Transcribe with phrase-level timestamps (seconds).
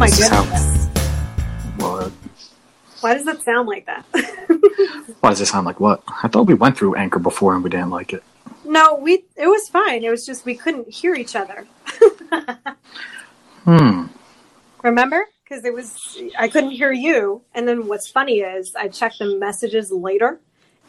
[0.00, 0.86] My This is how- goodness.
[1.76, 2.12] What?
[3.02, 4.04] Why does that sound like that?
[5.20, 6.02] Why does it sound like what?
[6.22, 8.22] I thought we went through Anchor before and we didn't like it.
[8.64, 10.02] no, we it was fine.
[10.02, 11.66] It was just we couldn't hear each other.
[13.64, 14.06] Hmm.
[14.82, 15.26] Remember?
[15.44, 17.42] Because it was I couldn't hear you.
[17.54, 20.40] And then what's funny is I checked the messages later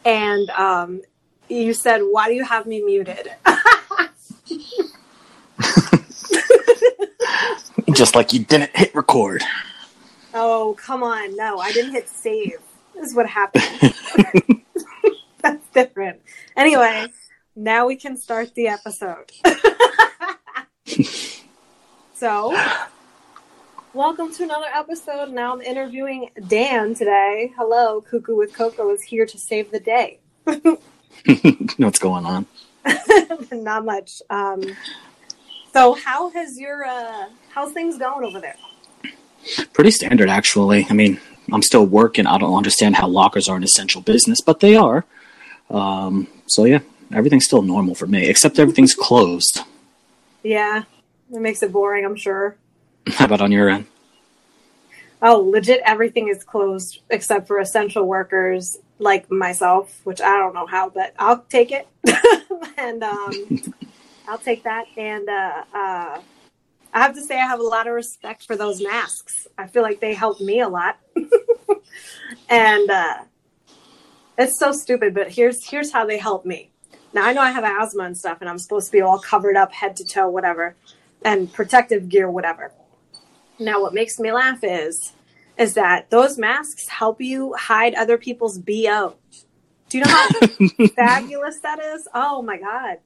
[0.06, 1.02] and um
[1.50, 3.30] you said, Why do you have me muted?
[7.94, 9.44] Just like you didn't hit record.
[10.34, 11.36] oh, come on.
[11.36, 12.60] No, I didn't hit save.
[12.96, 13.64] This is what happened.
[15.42, 16.22] That's different.
[16.56, 17.08] Anyway,
[17.56, 19.32] now we can start the episode.
[22.14, 22.56] so,
[23.94, 25.32] welcome to another episode.
[25.32, 27.52] Now I'm interviewing Dan today.
[27.58, 30.20] Hello, Cuckoo with Coco is here to save the day.
[31.78, 32.46] What's going on?
[33.52, 34.22] Not much.
[34.30, 34.64] Um,
[35.74, 38.56] so, how has your uh, how's things going over there?
[39.74, 40.86] Pretty standard, actually.
[40.90, 41.20] I mean,
[41.52, 42.28] I'm still working.
[42.28, 45.06] I don't understand how lockers are an essential business, but they are.
[45.70, 46.80] Um, so yeah,
[47.14, 49.62] everything's still normal for me, except everything's closed.
[50.44, 50.84] Yeah,
[51.34, 52.06] it makes it boring.
[52.06, 52.56] I'm sure.
[53.08, 53.88] How about on your end?
[55.22, 60.66] Oh, legit, everything is closed except for essential workers like myself, which I don't know
[60.66, 61.88] how, but I'll take it.
[62.78, 63.32] and um,
[64.28, 64.86] I'll take that.
[64.98, 66.22] And uh, uh,
[66.94, 69.48] I have to say, I have a lot of respect for those masks.
[69.58, 71.00] I feel like they helped me a lot.
[72.50, 73.18] and uh,
[74.38, 76.72] it's so stupid, but here's here's how they help me.
[77.14, 79.56] Now I know I have asthma and stuff, and I'm supposed to be all covered
[79.56, 80.76] up, head to toe, whatever,
[81.24, 82.72] and protective gear, whatever.
[83.60, 85.14] Now, what makes me laugh is
[85.58, 89.16] is that those masks help you hide other people's bo.
[89.90, 90.30] Do you know how
[90.96, 92.08] fabulous that is?
[92.14, 92.98] Oh my god!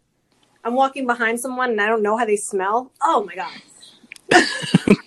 [0.66, 2.92] I'm walking behind someone and I don't know how they smell.
[3.02, 3.54] Oh my god!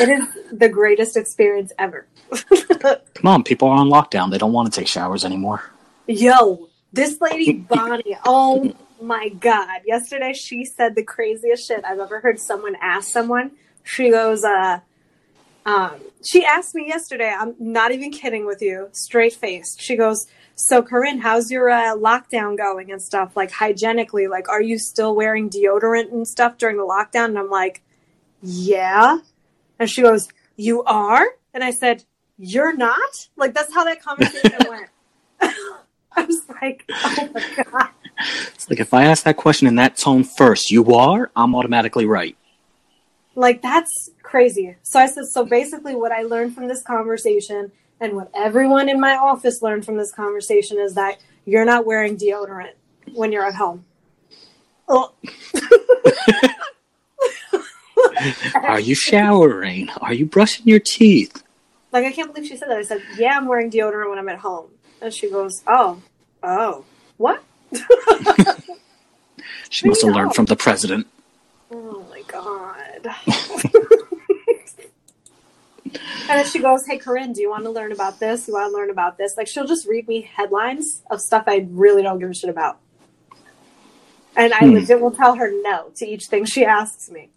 [0.00, 2.06] it is the greatest experience ever.
[2.80, 4.30] Come on, people are on lockdown.
[4.30, 5.62] They don't want to take showers anymore.
[6.06, 8.16] Yo, this lady Bonnie.
[8.24, 9.82] Oh my god!
[9.84, 13.50] Yesterday she said the craziest shit I've ever heard someone ask someone.
[13.82, 14.80] She goes, uh,
[15.66, 17.30] um, she asked me yesterday.
[17.38, 19.82] I'm not even kidding with you, straight faced.
[19.82, 20.26] She goes,
[20.56, 23.36] "So Corinne, how's your uh, lockdown going and stuff?
[23.36, 27.50] Like hygienically, like are you still wearing deodorant and stuff during the lockdown?" And I'm
[27.50, 27.82] like,
[28.42, 29.18] "Yeah."
[29.78, 32.04] And she goes, "You are?" And I said,
[32.38, 34.90] "You're not?" Like that's how that conversation went.
[36.16, 37.88] I was like, "Oh my god."
[38.54, 42.06] It's like if I ask that question in that tone first, you are, I'm automatically
[42.06, 42.36] right.
[43.34, 44.76] Like that's crazy.
[44.82, 49.00] So I said, so basically what I learned from this conversation and what everyone in
[49.00, 52.72] my office learned from this conversation is that you're not wearing deodorant
[53.12, 53.84] when you're at home.
[54.88, 55.12] Oh.
[58.54, 59.88] Are you showering?
[60.00, 61.42] Are you brushing your teeth?
[61.92, 62.78] Like I can't believe she said that.
[62.78, 66.02] I said, "Yeah, I'm wearing deodorant when I'm at home." And she goes, "Oh.
[66.42, 66.84] Oh.
[67.16, 67.42] What?"
[69.74, 71.06] She must have learned from the president.
[71.76, 73.90] Oh my god.
[75.94, 78.48] And then she goes, Hey Corinne, do you want to learn about this?
[78.48, 79.36] You want to learn about this?
[79.36, 82.78] Like she'll just read me headlines of stuff I really don't give a shit about.
[84.36, 84.74] And I Hmm.
[84.74, 87.30] legit will tell her no to each thing she asks me.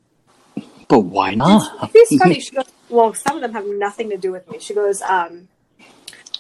[0.88, 1.90] But why not?
[1.96, 2.40] It's funny.
[2.40, 4.60] She goes, Well, some of them have nothing to do with me.
[4.60, 5.50] She goes, um,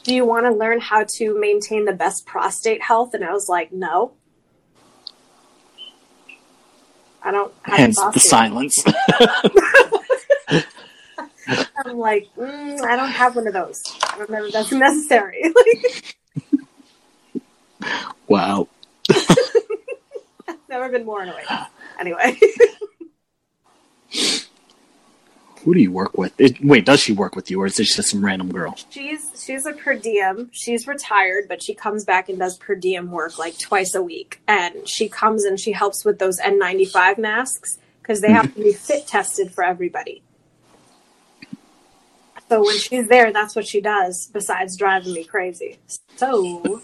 [0.03, 3.13] do you want to learn how to maintain the best prostate health?
[3.13, 4.13] And I was like, No.
[7.21, 8.83] I don't have Hence the silence.
[11.85, 13.81] I'm like, mm, I don't have one of those.
[14.03, 15.43] I don't know if that's necessary.
[18.27, 18.67] wow.
[19.09, 21.45] I've Never been more annoyed.
[21.99, 22.37] Anyway,
[25.67, 26.39] Who do you work with?
[26.39, 28.73] It, wait, does she work with you, or is this just some random girl?
[28.89, 30.49] she's she's a per diem.
[30.53, 34.39] She's retired, but she comes back and does per diem work like twice a week.
[34.47, 38.71] And she comes and she helps with those N95 masks because they have to be
[38.71, 40.23] fit tested for everybody.
[42.49, 44.27] So when she's there, that's what she does.
[44.27, 45.79] Besides driving me crazy.
[46.15, 46.81] So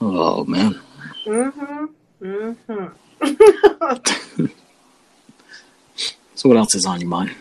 [0.00, 0.80] Oh man.
[1.24, 1.84] Mm-hmm.
[2.22, 4.46] Mm-hmm.
[6.36, 7.34] So what else is on your mind?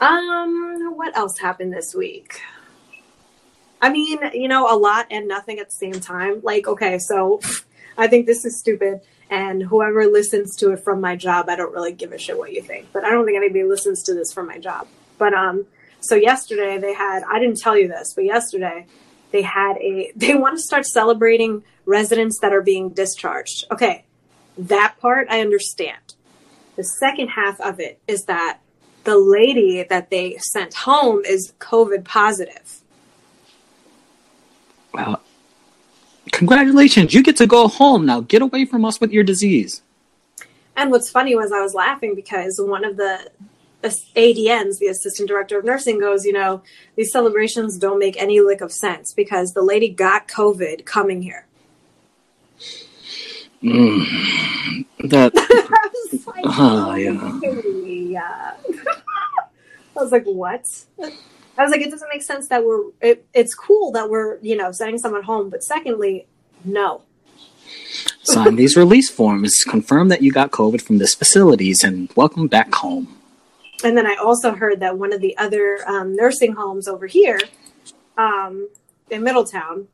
[0.00, 2.40] um, what else happened this week?
[3.80, 6.40] I mean, you know, a lot and nothing at the same time.
[6.42, 7.40] Like, okay, so
[7.96, 9.00] I think this is stupid,
[9.30, 12.52] and whoever listens to it from my job, I don't really give a shit what
[12.52, 12.88] you think.
[12.92, 14.86] But I don't think anybody listens to this from my job.
[15.18, 15.66] But um,
[16.00, 18.86] so yesterday they had I didn't tell you this, but yesterday
[19.32, 23.64] they had a they want to start celebrating residents that are being discharged.
[23.70, 24.04] Okay,
[24.58, 26.14] that part I understand.
[26.76, 28.60] The second half of it is that
[29.04, 32.82] the lady that they sent home is COVID positive.
[34.92, 35.22] Well,
[36.36, 38.20] congratulations, you get to go home now.
[38.20, 39.82] Get away from us with your disease.
[40.76, 43.30] And what's funny was I was laughing because one of the
[43.82, 46.62] ADNs, the assistant director of nursing, goes, you know,
[46.96, 51.46] these celebrations don't make any lick of sense because the lady got COVID coming here.
[53.62, 54.84] Mm.
[55.08, 55.88] That I
[56.26, 58.52] like, Oh, yeah.
[59.96, 60.68] I was like, what?
[61.58, 62.90] I was like, it doesn't make sense that we're.
[63.00, 66.26] It, it's cool that we're, you know, sending someone home, but secondly,
[66.64, 67.02] no.
[68.24, 69.64] sign these release forms.
[69.64, 73.16] Confirm that you got COVID from this facilities and welcome back home.
[73.84, 77.38] And then I also heard that one of the other um, nursing homes over here
[78.16, 78.68] um,
[79.10, 79.88] in Middletown,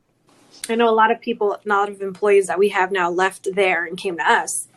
[0.69, 3.47] I know a lot of people, a lot of employees that we have now left
[3.53, 4.67] there and came to us.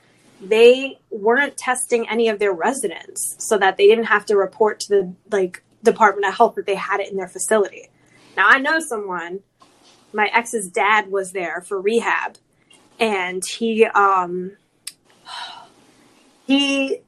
[0.40, 4.88] They weren't testing any of their residents so that they didn't have to report to
[4.88, 7.88] the like Department of Health that they had it in their facility.
[8.36, 9.40] Now I know someone.
[10.12, 12.38] My ex's dad was there for rehab,
[12.98, 14.52] and he um
[16.46, 17.00] he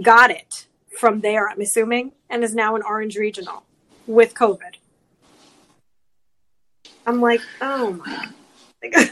[0.00, 0.66] got it
[0.98, 1.48] from there.
[1.48, 3.64] I'm assuming, and is now in Orange Regional
[4.06, 4.76] with COVID.
[7.06, 8.28] I'm like, oh my.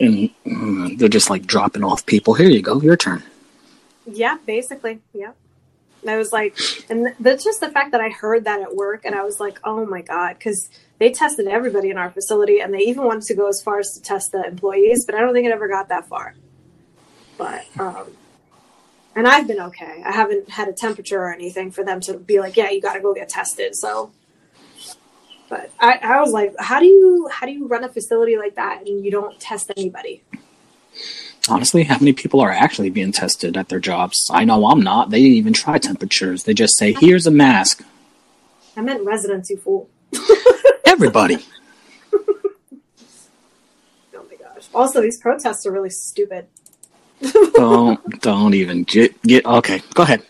[0.00, 2.34] And they're just like dropping off people.
[2.34, 3.22] Here you go, your turn.
[4.06, 5.32] yeah, basically, yeah.
[6.06, 6.56] I was like,
[6.88, 9.58] and that's just the fact that I heard that at work, and I was like,
[9.64, 13.34] oh my god, because they tested everybody in our facility, and they even wanted to
[13.34, 15.88] go as far as to test the employees, but I don't think it ever got
[15.88, 16.34] that far.
[17.36, 18.06] But um,
[19.18, 20.02] and I've been okay.
[20.06, 22.94] I haven't had a temperature or anything for them to be like, yeah, you got
[22.94, 23.74] to go get tested.
[23.74, 24.12] So,
[25.48, 28.54] but I, I was like, how do you how do you run a facility like
[28.54, 30.22] that and you don't test anybody?
[31.48, 34.28] Honestly, how many people are actually being tested at their jobs?
[34.30, 35.10] I know I'm not.
[35.10, 36.44] They even try temperatures.
[36.44, 37.82] They just say, here's a mask.
[38.76, 39.88] I meant residents, you fool.
[40.86, 41.38] Everybody.
[44.14, 44.68] Oh my gosh.
[44.74, 46.48] Also, these protests are really stupid.
[47.54, 49.80] don't don't even get, get okay.
[49.94, 50.22] Go ahead.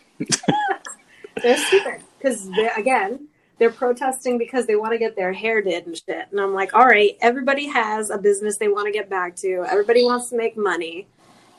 [1.42, 3.28] They're stupid because again
[3.58, 6.28] they're protesting because they want to get their hair did and shit.
[6.30, 9.64] And I'm like, all right, everybody has a business they want to get back to.
[9.68, 11.06] Everybody wants to make money,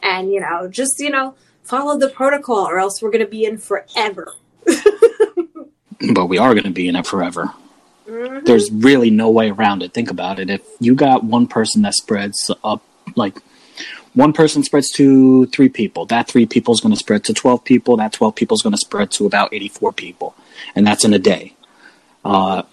[0.01, 3.57] and you know, just you know, follow the protocol, or else we're gonna be in
[3.57, 4.33] forever.
[6.13, 7.51] But we are going to be in it forever.
[8.07, 8.45] Mhm.
[8.45, 9.93] There's really no way around it.
[9.93, 10.49] Think about it.
[10.49, 12.81] If you got one person that spreads up,
[13.15, 13.37] like
[14.13, 17.63] one person spreads to three people, that three people is going to spread to 12
[17.63, 20.35] people, that 12 people is going to spread to about 84 people.
[20.73, 21.53] And that's in a day.
[22.23, 22.63] Uh,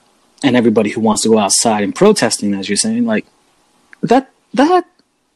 [0.42, 3.26] and everybody who wants to go outside and protesting, as you're saying, like
[4.02, 4.84] that, that,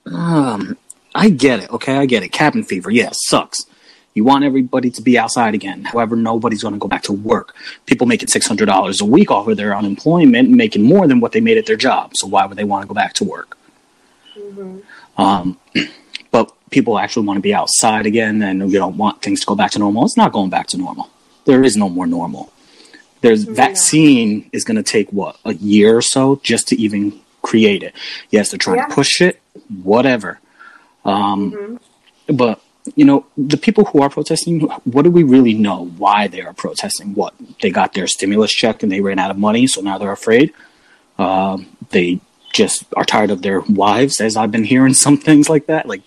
[0.07, 0.77] um,
[1.15, 1.71] I get it.
[1.71, 1.97] Okay.
[1.97, 2.31] I get it.
[2.33, 2.91] Cabin fever.
[2.91, 3.19] Yes.
[3.27, 3.67] sucks.
[4.15, 5.85] You want everybody to be outside again.
[5.85, 7.55] However, nobody's going to go back to work.
[7.87, 11.59] People making $600 a week off of their unemployment, making more than what they made
[11.59, 12.13] at their job.
[12.17, 13.57] So why would they want to go back to work?
[14.37, 14.83] Mhm.
[15.17, 15.59] Um,
[16.33, 19.55] but people actually want to be outside again and you don't want things to go
[19.55, 20.05] back to normal.
[20.05, 21.09] It's not going back to normal.
[21.45, 22.53] There is no more normal.
[23.21, 23.55] There's No.
[23.55, 27.95] vaccine is going to take what a year or so just to even create it.
[28.31, 28.87] Yes, they're trying Yeah.
[28.87, 29.41] to push it,
[29.83, 30.41] whatever.
[31.05, 32.37] Um, Mhm.
[32.37, 32.61] but
[32.97, 36.55] you know, the people who are protesting, what do we really know why they are
[36.55, 37.15] protesting?
[37.15, 40.11] What they got their stimulus check and they ran out of money, so now they're
[40.13, 40.53] afraid.
[41.19, 42.21] Um, they
[42.55, 45.87] just are tired of their wives, as I've been hearing some things like that.
[45.87, 46.01] Like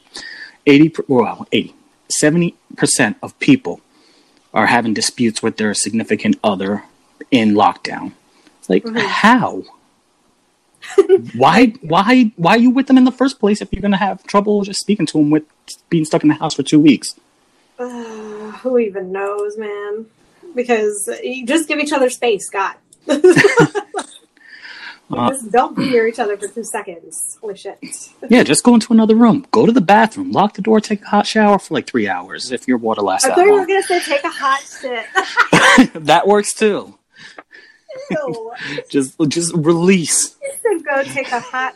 [0.66, 1.74] eighty, well, 80,
[2.10, 3.80] 70 percent of people
[4.52, 6.84] are having disputes with their significant other
[7.32, 8.14] in lockdown.
[8.60, 9.00] It's like Mhm.
[9.02, 9.64] how?
[11.36, 13.98] why why why are you with them in the first place if you're going to
[13.98, 15.44] have trouble just speaking to them with
[15.90, 17.16] being stuck in the house for two weeks
[17.80, 20.06] Uh, who even knows, man?
[20.54, 22.76] Because you just give each other space, God.
[25.12, 27.38] Uh, just don't be near each other for two seconds.
[27.40, 27.78] Holy shit.
[28.30, 31.06] yeah just go into another room go to the bathroom lock the door take a
[31.06, 33.68] hot shower for like three hours if your water lasts I that thought you were
[33.68, 35.94] gonna say take a hot shit.
[36.06, 36.96] that works too
[38.12, 38.52] Ew.
[38.90, 40.36] Just just release.
[40.62, 41.76] Just go take a hot.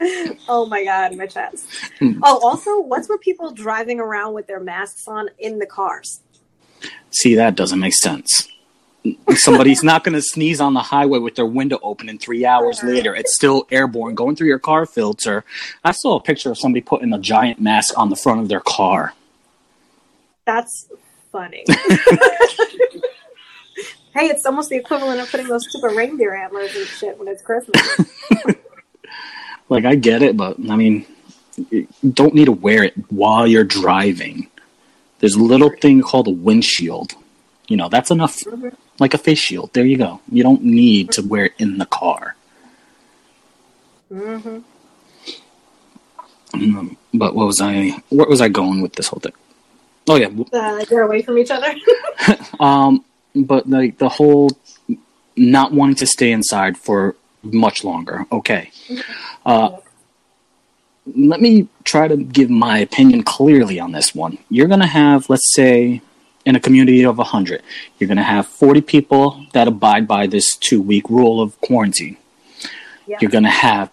[0.48, 1.66] oh my god, my chest.
[1.98, 2.20] Hmm.
[2.22, 6.20] Oh, also, what's with people driving around with their masks on in the cars?
[7.10, 8.48] See, that doesn't make sense.
[9.34, 12.82] Somebody's not going to sneeze on the highway with their window open, and three hours
[12.82, 15.44] later, it's still airborne going through your car filter.
[15.84, 18.60] I saw a picture of somebody putting a giant mask on the front of their
[18.60, 19.12] car.
[20.46, 20.88] That's
[21.34, 21.64] funny.
[24.14, 27.42] hey, it's almost the equivalent of putting those stupid reindeer antlers and shit when it's
[27.42, 27.80] Christmas.
[29.70, 31.06] Like, I get it, but I mean,
[31.70, 34.48] you don't need to wear it while you're driving.
[35.20, 37.14] There's a little thing called a windshield.
[37.68, 38.36] You know, that's enough.
[38.40, 38.74] Mhm.
[39.00, 39.70] Like a face shield.
[39.72, 40.20] There you go.
[40.30, 42.36] You don't need to wear it in the car.
[44.12, 44.58] hmm
[46.52, 47.98] Mm, But what was I?
[48.10, 49.32] Where was I going with this whole thing?
[50.08, 51.74] Oh yeah, Uh, get away from each other.
[52.60, 54.48] Um, but like the whole
[55.36, 58.26] not wanting to stay inside for much longer.
[58.30, 58.70] Okay.
[59.44, 59.78] Uh,
[61.16, 64.38] let me try to give my opinion clearly on this one.
[64.48, 66.00] You're going to have, let's say,
[66.46, 67.62] in a community of 100,
[67.98, 72.16] you're going to have 40 people that abide by this two week rule of quarantine.
[73.06, 73.18] Yeah.
[73.20, 73.90] You're going to have,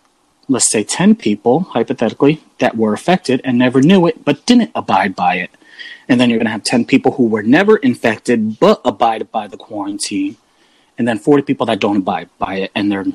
[0.48, 5.15] let's say, 10 people, hypothetically, that were affected and never knew it but didn't abide
[5.15, 5.50] by it.
[6.07, 9.47] And then you're going to have 10 people who were never infected but abide by
[9.47, 10.38] the quarantine.
[10.97, 13.05] And then 40 people that don't abide by it and they're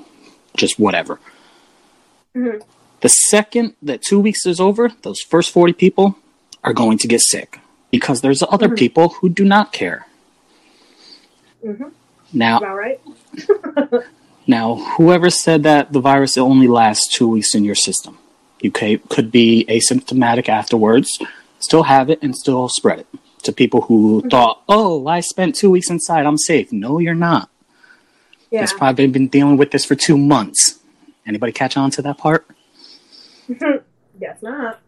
[0.56, 1.20] just whatever.
[2.34, 2.62] Mhm.
[3.00, 6.16] The second that two weeks is over, those first 40 people
[6.64, 8.78] are going to get sick because there's other Mhm.
[8.78, 10.06] people who do not care.
[11.64, 11.92] Mhm.
[12.32, 13.00] Now, right?
[14.46, 18.18] now, whoever said that the virus only lasts two weeks in your system,
[18.60, 21.18] you could be asymptomatic afterwards,
[21.58, 23.06] still have it, and still spread it
[23.42, 24.28] to people who mm-hmm.
[24.28, 27.50] thought, "Oh, I spent two weeks inside, I'm safe." No, you're not.
[28.50, 28.62] Yeah.
[28.62, 30.78] It's probably been dealing with this for two months.
[31.26, 32.46] Anybody catch on to that part?
[33.48, 34.80] Guess not.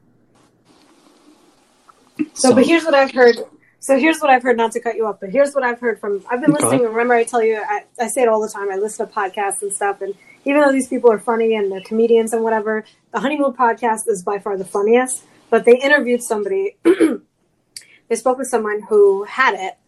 [2.35, 3.37] So, but here's what I've heard.
[3.81, 4.57] So here's what I've heard.
[4.57, 6.25] Not to cut you off, but here's what I've heard from.
[6.31, 6.83] I've been listening.
[6.83, 8.71] Remember, I tell you, I, I say it all the time.
[8.71, 11.81] I listen to podcasts and stuff, and even though these people are funny and they're
[11.81, 15.25] comedians and whatever, the Honeymoon podcast is by far the funniest.
[15.51, 16.77] But they interviewed somebody.
[16.85, 19.79] they spoke with someone who had it,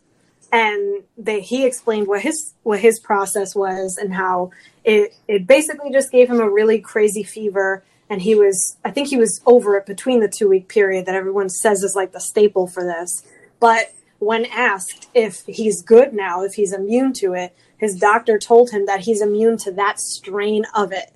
[0.52, 4.50] and they he explained what his what his process was and how
[4.85, 9.09] it it basically just gave him a really crazy fever and he was i think
[9.09, 12.21] he was over it between the two week period that everyone says is like the
[12.21, 13.25] staple for this
[13.61, 18.71] but when asked if he's good now if he's immune to it his doctor told
[18.71, 21.12] him that he's immune to that strain of it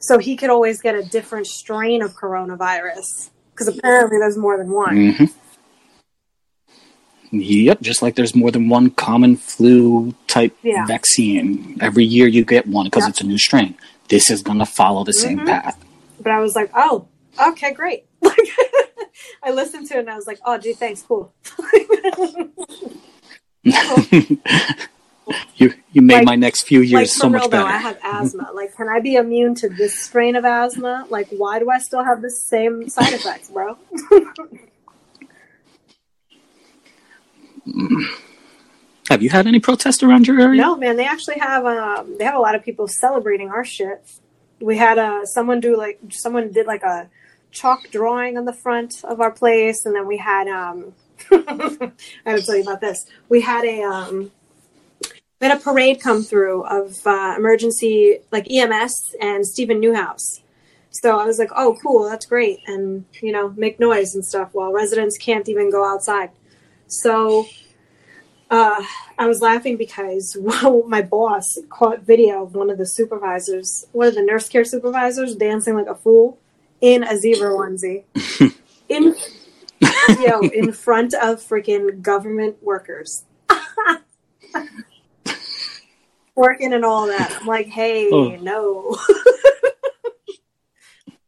[0.00, 4.70] so he could always get a different strain of coronavirus because apparently there's more than
[4.70, 5.24] one hmm
[7.36, 10.86] Yep, just like there's more than one common flu type Yeah.
[10.86, 11.76] vaccine.
[11.80, 13.10] Every year you get one because Yep.
[13.10, 13.74] it's a new strain.
[14.08, 15.46] This is going to follow the same Mhm.
[15.46, 15.76] path.
[16.20, 17.08] but i was like oh
[17.48, 18.38] okay great like
[19.42, 21.32] i listened to it and i was like oh gee thanks cool
[25.56, 27.66] you you made Like- my next few like years for so much though, better.
[27.66, 28.50] I have asthma.
[28.54, 31.06] Like, can I be immune to this strain of asthma?
[31.08, 33.78] Like, why do I still have the same side effects, bro?
[39.08, 40.60] have you had any protests around your area?
[40.60, 40.96] no, man.
[40.96, 44.04] They actually have um, they have a lot of people celebrating our shit.
[44.60, 47.08] We had uh, someone do like someone did like a
[47.50, 50.94] chalk drawing on the front of our place, and then we had um,
[51.30, 51.92] I
[52.26, 53.06] have to tell you about this.
[53.28, 54.32] We had a um,
[55.40, 60.42] we had a parade come through of uh, emergency like EMS and Stephen Newhouse.
[60.90, 62.60] So I was like, oh, cool, that's great.
[62.66, 66.30] And, you know, make noise and stuff while residents can't even go outside.
[66.86, 67.46] So
[68.48, 68.82] uh,
[69.18, 70.36] I was laughing because
[70.86, 75.34] my boss caught video of one of the supervisors, one of the nurse care supervisors,
[75.34, 76.38] dancing like a fool
[76.80, 78.04] in a zebra onesie.
[78.88, 79.16] in,
[80.20, 83.24] yo, in front of freaking government workers.
[86.34, 87.36] Working and all that.
[87.40, 88.36] I'm like, hey, Oh.
[88.36, 88.96] no.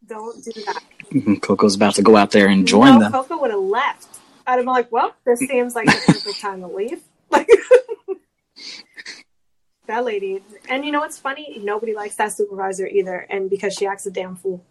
[0.06, 0.82] Don't do that.
[1.42, 3.12] Coco's about to go out there and join no, them.
[3.12, 4.06] Coco would have left.
[4.46, 7.00] I'd have been like, well, this seems like the perfect time to leave.
[7.30, 7.48] Like,
[9.86, 10.42] that lady.
[10.68, 11.60] And you know what's funny?
[11.60, 13.26] Nobody likes that supervisor either.
[13.28, 14.64] And because she acts a damn fool.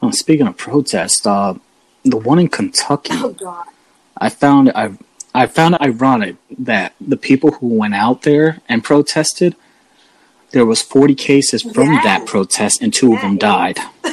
[0.00, 1.54] Oh, speaking of protests, uh,
[2.04, 3.66] the one in Kentucky, oh, God.
[4.16, 4.92] I found I
[5.38, 9.54] I found it ironic that the people who went out there and protested,
[10.50, 12.04] there was 40 cases from Yes.
[12.04, 13.38] that protest, and two of them Yeah.
[13.38, 13.78] died.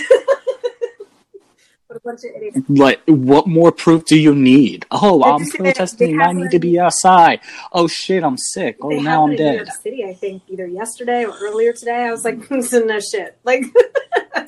[1.88, 2.58] What bunch of idiots.
[2.67, 4.86] Like, what more proof do you need?
[4.91, 6.17] Oh, Did I'm you see they- protesting.
[6.17, 7.39] they I need one- to be outside.
[7.72, 8.75] Oh shit, I'm sick.
[8.82, 9.74] Oh, now I'm it in New dead.
[9.82, 12.03] City, I think, either yesterday or earlier today.
[12.03, 13.38] I was like, this is no shit.
[13.46, 13.63] Like,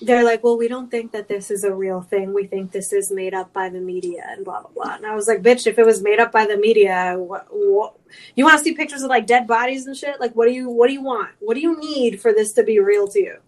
[0.00, 2.34] they're like, well, we don't think that this is a real thing.
[2.34, 4.96] We think this is made up by the media and blah blah blah.
[4.96, 7.46] And I was like, bitch, if it was made up by the media, what?
[7.50, 7.96] what
[8.34, 10.20] you want to see pictures of like dead bodies and shit?
[10.20, 11.30] Like, what do you what do you want?
[11.40, 13.38] What do you need for this to be real to you?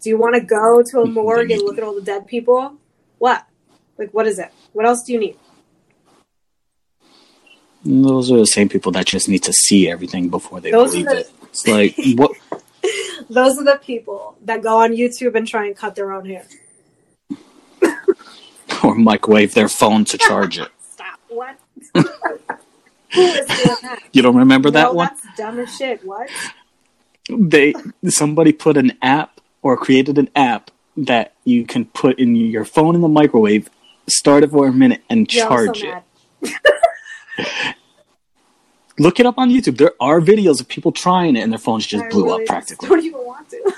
[0.00, 1.14] Do you want to go to a mm-hmm.
[1.14, 2.76] morgue and look at all the dead people?
[3.18, 3.46] What?
[3.98, 4.52] Like, what is it?
[4.72, 5.38] What else do you need?
[7.84, 11.06] Those are the same people that just need to see everything before they Those believe
[11.06, 11.30] the- it.
[11.56, 12.32] It's like what?
[13.28, 16.46] Those are the people that go on YouTube and try and cut their own hair.
[18.84, 20.68] Or microwave their phone to charge it.
[20.90, 21.18] Stop.
[21.28, 21.56] What?
[21.94, 22.00] Who
[23.20, 24.02] is doing that?
[24.12, 25.08] You don't remember that no, one?
[25.08, 26.04] That's dumb as shit.
[26.04, 26.28] What?
[27.30, 27.74] They
[28.06, 32.94] somebody put an app or created an app that you can put in your phone
[32.94, 33.70] in the microwave,
[34.08, 36.02] start it for a minute, and I'm charge so
[36.42, 37.76] it.
[38.98, 39.76] Look it up on YouTube.
[39.76, 42.48] There are videos of people trying it, and their phones just I blew really up
[42.48, 42.88] practically.
[42.88, 43.72] Don't even want to.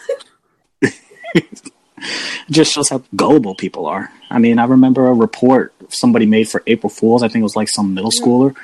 [1.35, 1.73] It
[2.51, 4.13] just shows how gullible people are.
[4.31, 7.23] I mean, I remember a report somebody made for April Fools.
[7.23, 8.55] I think it was like some middle schooler.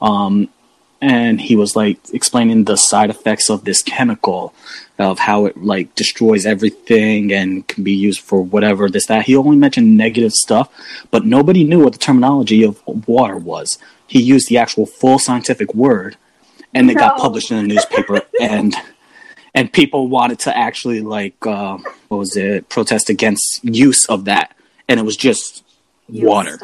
[0.00, 0.48] Um,
[1.00, 4.54] and he was like explaining the side effects of this chemical,
[4.98, 9.26] of how it like destroys everything and can be used for whatever this that.
[9.26, 10.72] He only mentioned negative stuff,
[11.10, 13.78] but nobody knew what the terminology of water was.
[14.12, 16.18] He used the actual full scientific word,
[16.74, 18.76] and it got published in the newspaper and
[19.54, 21.78] and people wanted to actually like uh,
[22.08, 24.54] what was it protest against use of that
[24.86, 25.64] and it was just
[26.10, 26.58] Yo, water.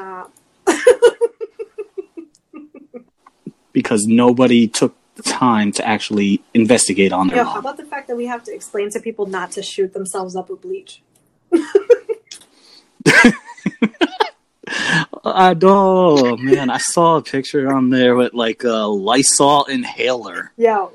[3.73, 8.09] because nobody took the time to actually investigate on their Yo, how about the fact
[8.09, 11.01] that we have to explain to people not to shoot themselves up with bleach?
[15.25, 20.89] i don't man i saw a picture on there with like a lysol inhaler Yeah.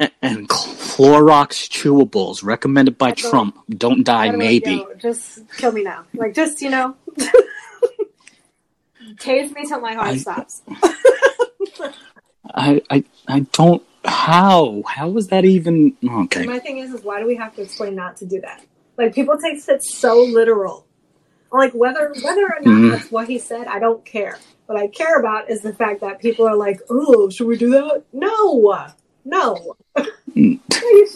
[0.00, 5.40] and, and clorox chewables recommended by don't- trump don't die I'd be like, maybe just
[5.56, 6.04] kill me now.
[6.14, 6.96] Like, just you know,
[9.16, 10.62] tase me till my heart I- stops.
[12.54, 17.20] I, I i don't how how was that even okay My thing is, is why
[17.20, 18.64] do we have to explain not to do that?
[18.98, 20.86] Like people take it so literal.
[21.56, 22.90] Like whether whether or not Mhm.
[22.90, 24.38] that's what he said, I don't care.
[24.66, 27.70] What I care about is the fact that people are like, "Oh, should we do
[27.70, 28.88] that?" No,
[29.24, 29.76] no.
[30.34, 30.58] Mm.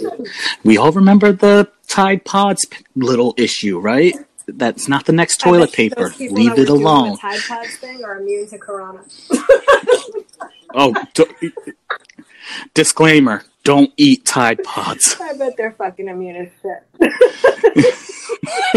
[0.00, 0.24] No.
[0.62, 4.14] We all remember the Tide Pods little issue, right?
[4.46, 6.14] That's not the next toilet paper.
[6.20, 7.16] Leave it were doing the alone.
[7.18, 9.02] Tide Pods thing are immune to Corona.
[10.72, 11.50] Oh, d-
[12.74, 15.16] disclaimer: Don't eat Tide Pods.
[15.20, 16.84] I bet they're fucking immune as shit.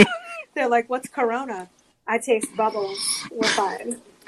[0.54, 1.70] they're like, "What's Corona?"
[2.08, 3.00] I taste bubbles.
[3.32, 4.02] We're fine.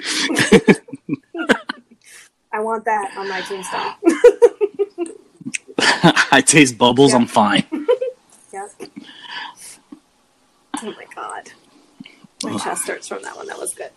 [2.52, 3.94] I want that on my tombstone.
[6.30, 7.10] I taste bubbles.
[7.10, 7.16] Yeah.
[7.18, 7.64] I'm fine.
[8.52, 8.70] Yep.
[10.84, 11.50] Oh my god.
[12.44, 13.48] My chest hurts from that one.
[13.48, 13.90] That was good.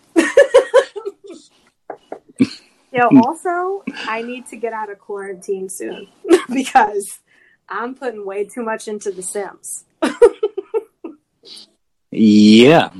[2.92, 6.08] Yo, also, I need to get out of quarantine soon
[6.52, 7.20] because
[7.68, 9.84] I'm putting way too much into The Sims.
[12.10, 12.90] Yeah,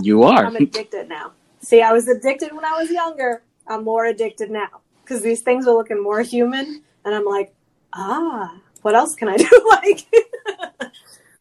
[0.00, 0.44] you are.
[0.46, 1.32] I'm addicted now.
[1.60, 3.42] See, I was addicted when I was younger.
[3.66, 7.54] I'm more addicted now because these things are looking more human, and I'm like,
[7.92, 9.48] ah, what else can I do?
[9.70, 10.06] like,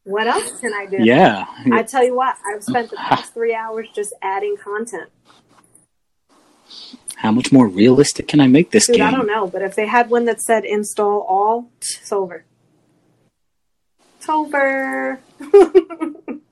[0.04, 0.98] what else can I do?
[1.00, 5.10] Yeah, I tell you what, I've spent the past three hours just adding content.
[7.18, 9.06] how much more realistic can I make this Dude, game?
[9.08, 12.46] I don't know, but if they had one that said install all, it's over.
[14.20, 15.20] It's over.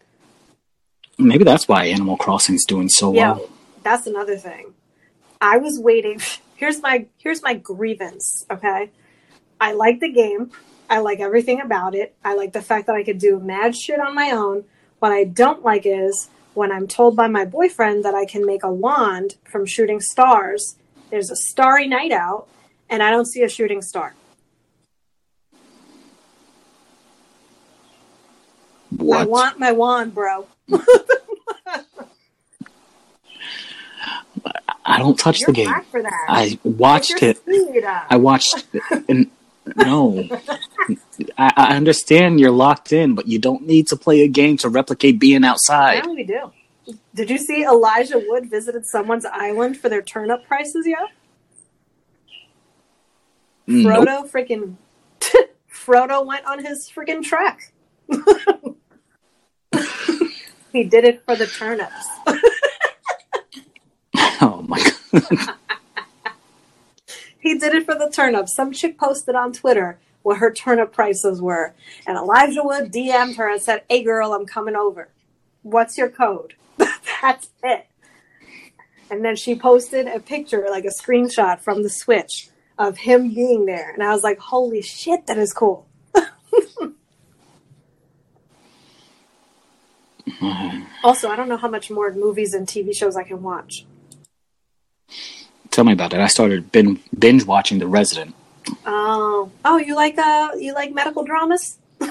[1.24, 3.50] Maybe that's why Animal Crossing is doing so Yeah, well.
[3.84, 4.74] that's another thing.
[5.42, 6.20] I was waiting.
[6.56, 8.46] Here's my here's my grievance.
[8.52, 8.90] Okay,
[9.60, 10.52] I like the game.
[10.90, 12.16] I like everything about it.
[12.24, 14.64] I like the fact that I could do mad shit on my own.
[15.00, 18.64] What I don't like is when I'm told by my boyfriend that I can make
[18.64, 20.76] a wand from shooting stars.
[21.10, 22.48] There's a starry night out,
[22.90, 24.14] and I don't see a shooting star.
[29.12, 30.48] I want my wand, bro.
[34.86, 35.66] I don't touch You're the game.
[35.68, 36.26] black for that.
[36.28, 37.39] I watched it.
[38.10, 38.66] I watched
[39.08, 39.32] and
[39.78, 40.28] no.
[41.38, 44.70] I, I understand you're locked in, but you don't need to play a game to
[44.70, 46.06] replicate being outside.
[46.06, 46.52] Now we do.
[47.16, 51.10] Did you see Elijah Wood visited someone's island for their turnip prices yet?
[53.68, 54.08] Mm, nope.
[54.08, 54.76] Frodo freaking
[55.74, 57.72] Frodo went on his freaking trek.
[60.74, 62.08] He did it for the turnips.
[64.42, 64.78] Oh my
[65.14, 65.56] god.
[67.40, 68.54] he did it for the turnips.
[68.54, 71.74] Some chick posted on Twitter what her turnip prices were,
[72.06, 75.10] and Elijah Wood DM'd her and said, "Hey girl, I'm coming over.
[75.62, 77.88] What's your code?" That's it.
[79.10, 83.66] And then she posted a picture, like a screenshot from the Switch of him being
[83.66, 85.88] there, and I was like, "Holy shit, that is cool."
[91.04, 93.86] Also, I don't know how much more movies and TV shows I can watch.
[95.72, 96.19] Tell me about it.
[96.19, 98.36] I started bin- binge watching The Resident.
[98.86, 101.78] Oh, oh, you like uh, you like medical dramas?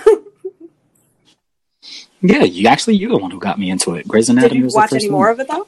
[2.24, 4.06] Yeah, you actually you're the one who got me into it.
[4.06, 5.18] Grey's Anatomy Did you was watch the first any one.
[5.18, 5.66] more of it though?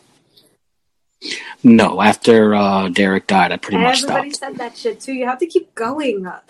[1.65, 4.11] No, after uh, Derek died, I pretty much stopped.
[4.11, 5.15] Everybody said that shit too.
[5.15, 6.25] You have to keep going.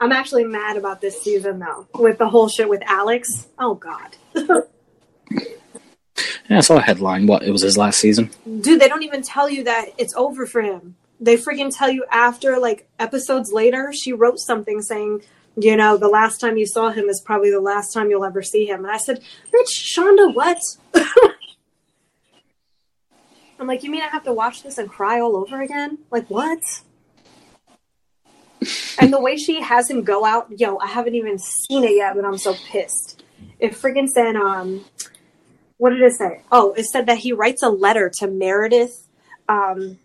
[0.00, 3.48] I'm actually mad about this season though, with the whole shit with Alex.
[3.58, 4.16] Oh god,
[6.48, 7.26] Yeah, I saw a headline.
[7.26, 7.42] What?
[7.42, 8.30] It was his last season.
[8.60, 10.96] dude, they don't even tell you that it's over for him.
[11.20, 13.92] They freaking tell you after, like episodes later.
[13.92, 15.22] She wrote something saying,
[15.56, 18.42] you know, the last time you saw him is probably the last time you'll ever
[18.42, 18.84] see him.
[18.84, 19.20] And I said,
[19.52, 20.58] Rich, Shonda, what?
[23.60, 25.98] I'm like, you mean I have to watch this and cry all over again?
[26.12, 26.60] Like, what?
[28.98, 32.14] And the way she has him go out, yo, I haven't even seen it yet,
[32.14, 33.22] but I'm so pissed.
[33.58, 34.84] It friggin' said, um,
[35.76, 36.42] what did it say?
[36.50, 39.06] Oh, it said that he writes a letter to Meredith,
[39.48, 39.98] um,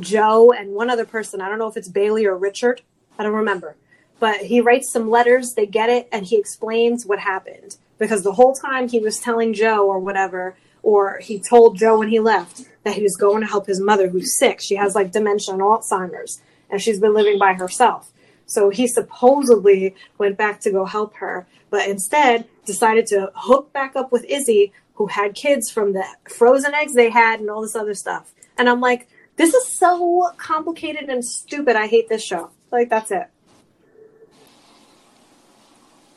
[0.00, 1.40] Jo, and one other person.
[1.40, 2.82] I don't know if it's Bailey or Richard.
[3.18, 3.76] I don't remember.
[4.20, 7.76] But he writes some letters, they get it, and he explains what happened.
[7.98, 12.08] Because the whole time he was telling Jo or whatever, or he told Jo when
[12.08, 14.60] he left that he was going to help his mother who's sick.
[14.60, 18.12] She has like dementia and Alzheimer's, and she's been living by herself.
[18.46, 23.94] So he supposedly went back to go help her, but instead decided to hook back
[23.96, 27.76] up with Izzie, who had kids from the frozen eggs they had and all this
[27.76, 28.32] other stuff.
[28.56, 31.76] And I'm like, this is so complicated and stupid.
[31.76, 32.50] I hate this show.
[32.72, 33.28] Like, that's it.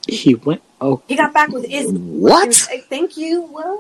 [0.08, 0.62] He went.
[0.80, 1.96] Oh, He got back with Izzie.
[1.96, 2.50] what?
[2.50, 3.44] Uh, Thank you.
[3.44, 3.80] Well,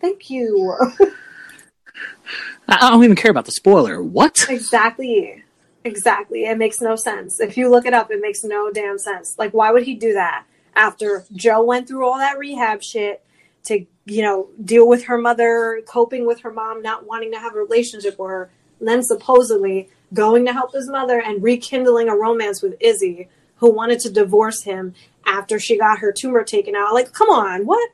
[0.00, 0.74] thank you.
[2.68, 4.02] I don't even care about the spoiler.
[4.02, 4.46] What?
[4.48, 5.44] exactly.
[5.84, 6.44] Exactly.
[6.44, 7.40] It makes no sense.
[7.40, 9.36] If you look it up, it makes no damn sense.
[9.38, 13.24] Like, why would he do that after Jo went through all that rehab shit
[13.64, 17.54] to, you know, deal with her mother, coping with her mom, not wanting to have
[17.54, 22.16] a relationship with her, and then supposedly going to help his mother and rekindling a
[22.16, 24.94] romance with Izzie, who wanted to divorce him
[25.26, 26.94] after she got her tumor taken out?
[26.94, 27.90] Like, come on, what?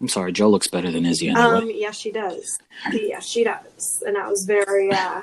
[0.00, 0.32] I'm sorry.
[0.32, 1.44] Jo looks better than Izzie anyway.
[1.44, 2.58] Um, yes, she does.
[2.92, 4.02] Yes, she does.
[4.06, 5.22] And I was very, uh,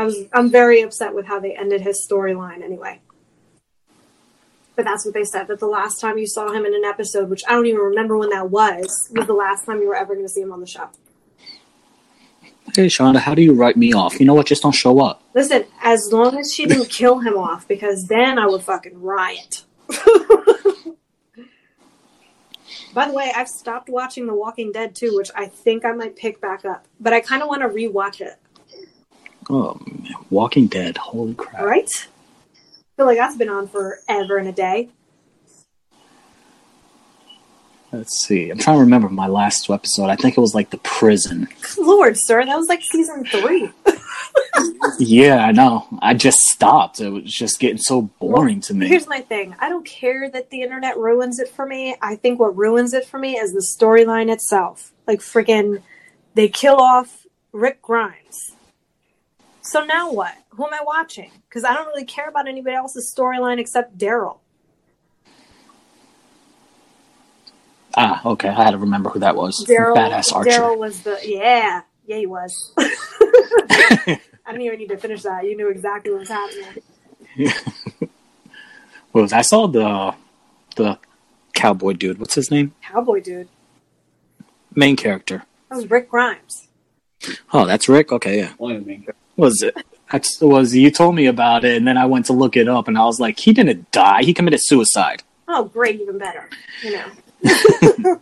[0.00, 2.62] I was, I'm very upset with how they ended his storyline.
[2.62, 3.00] Anyway,
[4.74, 5.46] but that's what they said.
[5.48, 8.16] That the last time you saw him in an episode, which I don't even remember
[8.16, 10.60] when that was, was the last time you were ever going to see him on
[10.60, 10.88] the show.
[12.74, 14.18] hey, Shonda, how do you write me off?
[14.18, 14.46] You know what?
[14.46, 15.22] Just don't show up.
[15.34, 19.66] Listen, as long as she didn't kill him off, because then I would fucking riot.
[22.94, 26.16] By the way, I've stopped watching The Walking Dead too, which I think I might
[26.16, 26.86] pick back up.
[26.98, 28.38] But I kind of want to rewatch it.
[29.50, 29.80] Oh.
[30.30, 30.96] Walking Dead.
[30.96, 31.62] Holy crap.
[31.62, 31.90] Right?
[32.54, 34.90] I feel like that's been on forever and a day.
[37.92, 38.50] Let's see.
[38.50, 40.04] I'm trying to remember my last episode.
[40.04, 41.48] I think it was like the prison.
[41.78, 43.70] Lord, sir, that was like season three.
[44.98, 45.86] Yeah, I know.
[46.00, 47.00] I just stopped.
[47.00, 48.86] It was just getting so boring to me.
[48.86, 49.54] Here's my thing.
[49.58, 51.96] I don't care that the internet ruins it for me.
[52.00, 54.92] I think what ruins it for me is the storyline itself.
[55.06, 55.82] Like freaking
[56.34, 58.52] they kill off Rick Grimes.
[59.70, 60.34] So now what?
[60.48, 61.30] Who am I watching?
[61.48, 64.38] Because I don't really care about anybody else's storyline except Daryl.
[67.96, 68.48] Ah, okay.
[68.48, 69.64] I had to remember who that was.
[69.64, 70.50] Daryl Badass Archer.
[70.50, 71.82] Daryl was the yeah.
[72.04, 72.72] Yeah he was.
[72.78, 75.44] I didn't even need to finish that.
[75.44, 76.82] You knew exactly what was happening.
[79.12, 80.14] What was I saw the
[80.76, 80.98] the
[81.52, 82.18] cowboy dude.
[82.18, 82.74] What's his name?
[82.82, 83.48] Cowboy dude.
[84.74, 85.44] Main character.
[85.68, 86.68] That was Rick Grimes.
[87.52, 88.12] Oh, that's Rick.
[88.12, 88.52] Okay, yeah.
[88.56, 89.19] One of the main characters.
[89.40, 89.74] Was it?
[90.12, 92.88] That's was you told me about it, and then I went to look it up,
[92.88, 94.22] and I was like, he didn't die.
[94.22, 95.22] He committed suicide.
[95.48, 96.48] Oh, great, even better.
[96.82, 97.06] You know.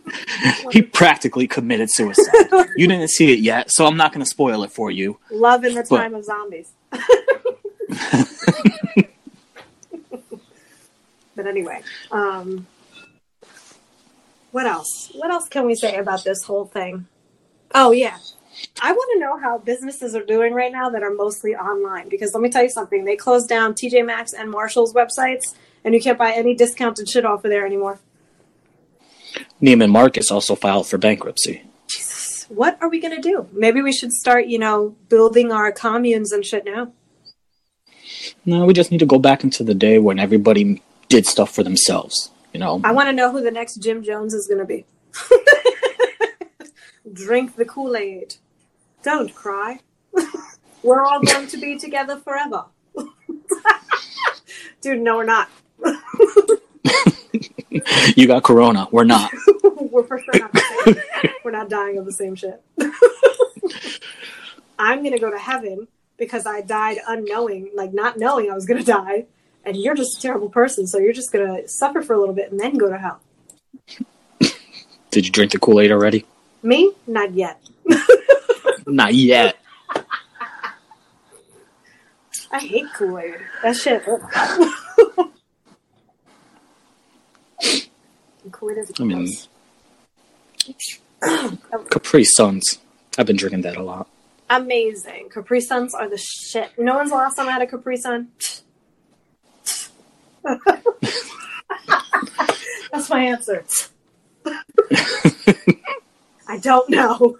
[0.71, 2.47] He practically committed suicide.
[2.77, 5.17] you didn't see it yet, so I'm not going to spoil it for you.
[5.31, 6.71] Love in the But- time of zombies.
[11.35, 12.65] but anyway, um,
[14.51, 15.11] what else?
[15.15, 17.07] What else can we say about this whole thing?
[17.73, 18.17] Oh yeah,
[18.81, 22.09] I want to know how businesses are doing right now that are mostly online.
[22.09, 25.93] Because let me tell you something: they closed down TJ Maxx and Marshalls websites, and
[25.93, 27.99] you can't buy any discounted shit off of there anymore.
[29.61, 31.63] Neiman Marcus also filed for bankruptcy.
[32.49, 33.47] What are we gonna do?
[33.51, 36.91] Maybe we should start, you know, building our communes and shit now.
[38.45, 41.63] No, we just need to go back into the day when everybody did stuff for
[41.63, 42.31] themselves.
[42.53, 44.85] You know, I want to know who the next Jim Jones is gonna be.
[47.13, 48.35] Drink the Kool Aid.
[49.03, 49.79] Don't cry.
[50.83, 52.65] we're all going to be together forever.
[54.81, 55.49] Dude, no, we're not.
[58.15, 58.87] you got corona.
[58.91, 59.31] We're not.
[59.91, 61.31] we're for sure not the same.
[61.43, 62.61] we're not dying of the same shit.
[64.77, 68.83] I'm gonna go to heaven because I died unknowing, like not knowing I was gonna
[68.83, 69.25] die,
[69.65, 72.51] and you're just a terrible person, so you're just gonna suffer for a little bit
[72.51, 73.19] and then go to hell.
[75.11, 76.25] Did you drink the Kool Aid already?
[76.61, 76.93] Me?
[77.07, 77.61] Not yet.
[78.89, 79.57] Not yet.
[82.51, 83.35] I hate Kool Aid.
[83.63, 84.03] That shit.
[88.51, 89.27] Kool Aid is I mean,
[91.89, 92.79] Capri Suns.
[93.17, 94.07] I've been drinking that a lot.
[94.49, 95.29] amazing.
[95.29, 96.71] Capri Suns are the shit.
[96.77, 98.29] No one's last time I had a Capri Sun.
[102.91, 103.63] That's my answer.
[106.47, 107.37] I don't know.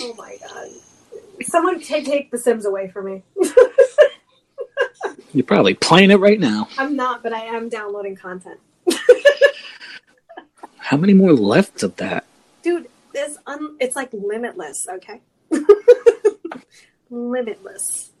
[0.00, 0.68] Oh my god.
[1.42, 3.22] Someone take take the Sims away from me.
[5.32, 6.68] You're probably playing it right now.
[6.78, 8.60] I'm not, but I am downloading content.
[10.78, 12.24] How many more left of that?
[12.62, 15.20] Dude, this un- it's like limitless, okay?
[17.10, 18.12] limitless.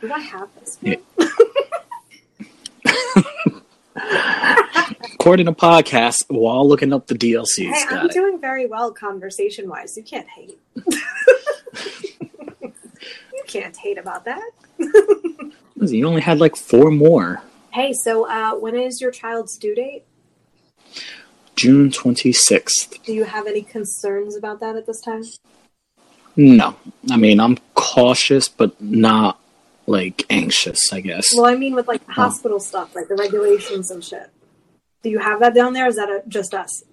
[0.00, 0.78] Do I have this?
[0.80, 0.96] Yeah.
[5.14, 8.12] According to podcast, while looking up the DLCs, Hey, I'm it.
[8.12, 9.96] doing very well conversation wise.
[9.96, 10.58] You can't hate.
[13.32, 14.50] you can't hate about that.
[15.80, 17.42] You only had like four more.
[17.72, 20.04] Hey, so uh, when is your child's due date?
[21.56, 23.02] June 26th.
[23.04, 25.22] Do you have any concerns about that at this time?
[26.36, 26.76] No.
[27.10, 29.40] I mean, I'm cautious, but not
[29.86, 31.34] like anxious, I guess.
[31.34, 34.30] Well, I mean, with like hospital stuff, like the regulations and shit.
[35.02, 35.86] Do you have that down there?
[35.86, 36.84] Is that a, just us?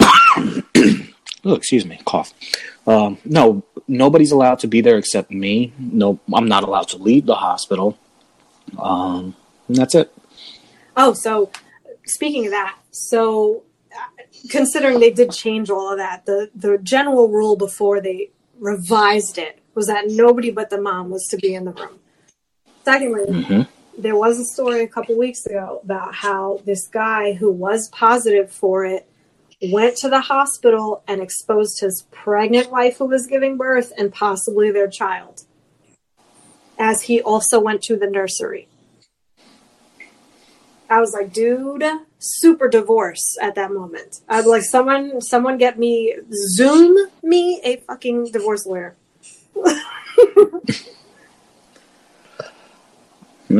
[1.44, 2.34] Oh, excuse me, cough.
[2.86, 5.72] Um, no, nobody's allowed to be there except me.
[5.78, 7.96] No, I'm not allowed to leave the hospital.
[8.76, 9.36] Um,
[9.68, 10.12] and that's it.
[10.96, 11.50] Oh, so
[12.06, 13.62] speaking of that, so
[13.94, 19.38] uh, considering they did change all of that, the the general rule before they revised
[19.38, 22.00] it was that nobody but the mom was to be in the room.
[22.84, 23.62] Secondly, hmm
[23.98, 28.50] there was a story a couple weeks ago about how this guy who was positive
[28.50, 29.08] for it
[29.72, 34.70] went to the hospital and exposed his pregnant wife who was giving birth and possibly
[34.70, 35.42] their child
[36.78, 38.68] as he also went to the nursery.
[40.88, 41.82] I was like dude
[42.18, 44.20] super divorce at that moment.
[44.28, 48.96] I was like someone someone get me zoom me a fucking divorce lawyer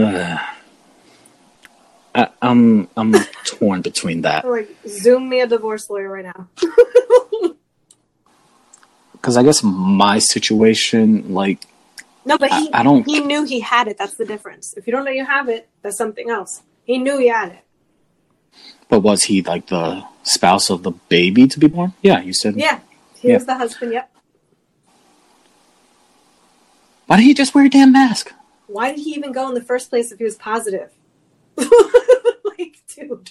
[2.14, 6.48] I, I'm I'm torn between that like zoom me a divorce lawyer right now
[9.12, 11.64] because I guess my situation, like,
[12.24, 13.98] No, but I- he I don't- he knew he had it.
[13.98, 14.74] That's the difference.
[14.76, 16.62] If you don't know you have it, that's something else.
[16.84, 17.64] He knew he had it.
[18.88, 21.92] but was he like the spouse of the baby to be born?
[22.00, 22.56] Yeah, you said.
[22.56, 22.78] Yeah.
[23.20, 23.34] He Yeah.
[23.34, 24.10] was the husband, yep.
[27.06, 28.32] Why didn't he just wear a damn mask?
[28.68, 30.92] Why did he even go in the first place if he was positive?
[31.56, 33.30] like, dude.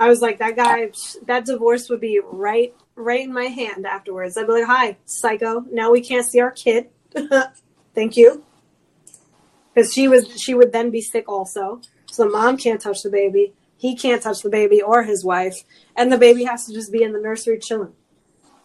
[0.00, 0.90] I was like, that guy,
[1.26, 4.36] that divorce would be right, right in my hand afterwards.
[4.36, 5.60] I'd be like, "Hi, psycho.
[5.70, 6.88] Now we can't see our kid.
[7.94, 8.44] Thank you."
[9.72, 11.80] Because she was, she would then be sick also.
[12.10, 13.52] So the mom can't touch the baby.
[13.76, 15.64] He can't touch the baby or his wife,
[15.94, 17.92] and the baby has to just be in the nursery chilling.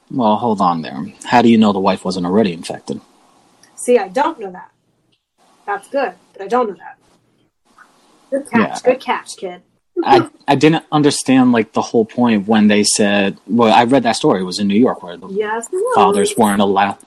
[0.10, 1.06] Well, hold on there.
[1.26, 3.02] How do you know the wife wasn't already infected?
[3.80, 4.72] See, I don't know that.
[5.66, 6.98] That's good, but I don't know that.
[8.30, 8.92] Good catch, Yeah.
[8.92, 9.62] good catch, kid.
[10.04, 13.38] I I didn't understand like the whole point when they said.
[13.48, 14.42] Well, I read that story.
[14.42, 16.98] It was in New York where the Yes, fathers weren't allowed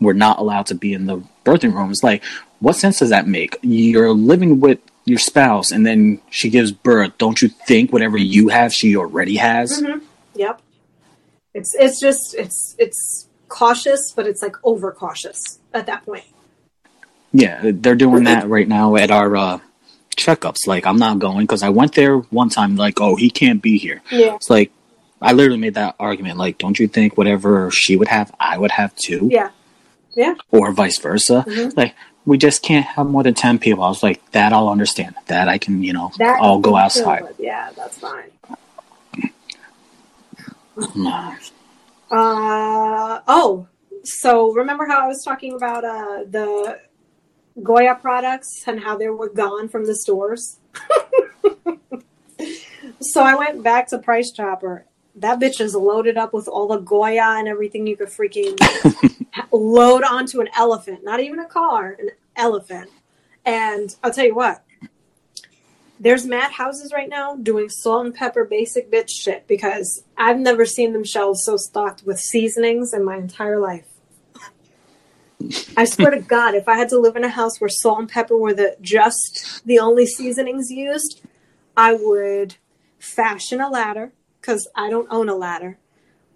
[0.00, 2.22] were not allowed to be in the birthing rooms like,
[2.60, 3.56] what sense does that make?
[3.62, 7.12] You're living with your spouse, and then she gives birth.
[7.18, 9.80] Don't you think whatever you have, she already has?
[9.82, 10.02] Mhm.
[10.34, 10.60] Yep.
[11.54, 16.24] It's it's just it's it's cautious, but it's like overcautious at that point.
[17.32, 19.58] Yeah, they're doing that right now at our uh,
[20.16, 20.66] checkups.
[20.66, 22.76] Like, I'm not going because I went there one time.
[22.76, 24.02] Like, oh, he can't be here.
[24.10, 24.34] Yeah.
[24.36, 24.70] It's like
[25.20, 26.36] I literally made that argument.
[26.38, 29.50] Like, don't you think whatever she would have, I would have too, Yeah.
[30.16, 30.34] Yeah.
[30.50, 31.44] or vice versa?
[31.46, 31.76] Mhm.
[31.76, 31.94] Like,
[32.26, 33.82] we just can't have more than 10 people.
[33.84, 35.14] I was like, that I'll understand.
[35.26, 37.24] That I can, you know, That I'll go outside.
[37.38, 38.30] Yeah, that's fine.
[40.96, 41.34] Nah.
[42.12, 43.66] Uh oh,
[44.04, 46.78] so remember how I was talking about uh the
[47.62, 50.58] Goya products and how they were gone from the stores?
[53.00, 54.84] so I went back to Price Chopper.
[55.14, 58.58] That bitch is loaded up with all the Goya and everything you could freaking
[59.52, 61.04] load onto an elephant.
[61.04, 62.90] Not even a car, an elephant.
[63.46, 64.62] And I'll tell you what,
[66.02, 70.66] there's mad houses right now doing salt and pepper basic bitch shit because I've never
[70.66, 73.86] seen them shelves so stocked with seasonings in my entire life.
[75.76, 78.08] I swear to God, if I had to live in a house where salt and
[78.08, 81.22] pepper were the just the only seasonings used,
[81.76, 82.56] I would
[82.98, 84.10] fashion a ladder
[84.40, 85.78] because I don't own a ladder.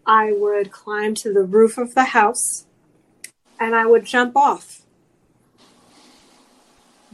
[0.07, 2.67] I would climb to the roof of the house
[3.59, 4.83] and I would jump off.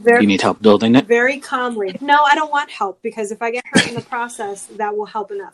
[0.03, 1.05] Very, You need help building it?
[1.07, 1.97] very calmly.
[2.01, 5.05] No, I don't want help because if I get hurt in the process, that will
[5.05, 5.53] help enough.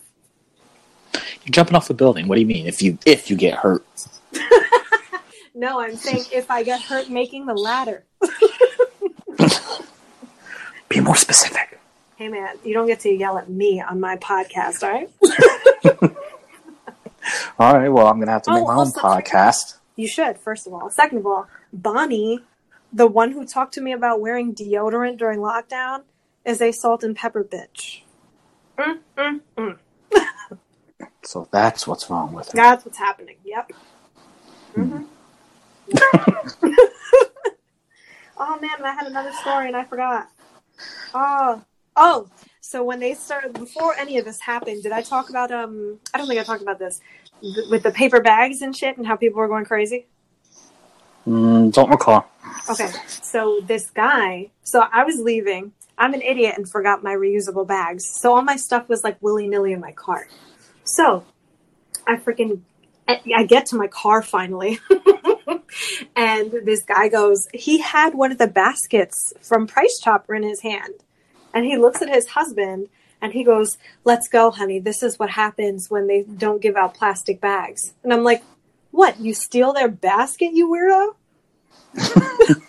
[1.13, 2.27] You're jumping off the building.
[2.27, 2.65] What do you mean?
[2.67, 3.85] If you if you get hurt,
[5.55, 8.03] No, I'm saying if I get hurt making the ladder.
[10.89, 11.79] be more specific.
[12.15, 15.09] Hey man, you don't get to yell at me on my podcast, all right?
[17.59, 17.89] All right.
[17.89, 19.75] Well, I'm gonna have to make Oh, my own podcast.
[19.95, 20.89] You should, first of all.
[20.89, 22.39] Second of all, Bonnie,
[22.91, 26.03] the one who talked to me about wearing deodorant during lockdown,
[26.45, 28.01] is a salt and pepper bitch.
[28.77, 29.77] Mm, mm, mm.
[31.23, 32.55] So that's what's wrong with it.
[32.55, 33.35] That's what's happening.
[33.45, 33.71] Yep.
[34.73, 35.03] hmm
[38.37, 40.29] oh man, I had another story and I forgot.
[41.13, 41.63] Oh,
[41.95, 42.29] oh.
[42.61, 45.51] So when they started, before any of this happened, did I talk about?
[45.51, 47.01] Um, I don't think I talked about this
[47.41, 50.07] th- with the paper bags and shit and how people were going crazy.
[51.29, 52.25] Mm, don't recall.
[52.69, 55.73] Okay, so this guy, so I was leaving.
[55.95, 58.03] I'm an idiot and forgot my reusable bags.
[58.19, 60.29] So all my stuff was like willy nilly in my cart.
[60.83, 61.23] So
[62.07, 62.61] I freaking,
[63.07, 64.79] I get to my car finally.
[66.15, 70.61] and this guy goes, he had one of the baskets from Price Chopper in his
[70.61, 70.93] hand.
[71.53, 72.87] And he looks at his husband
[73.21, 74.79] and he goes, Let's go, honey.
[74.79, 77.93] This is what happens when they don't give out plastic bags.
[78.03, 78.43] And I'm like,
[78.89, 79.19] What?
[79.19, 81.15] You steal their basket, you weirdo?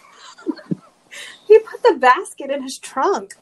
[1.46, 3.37] he put the basket in his trunk.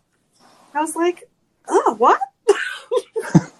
[0.75, 1.29] I was like,
[1.69, 2.21] oh, what?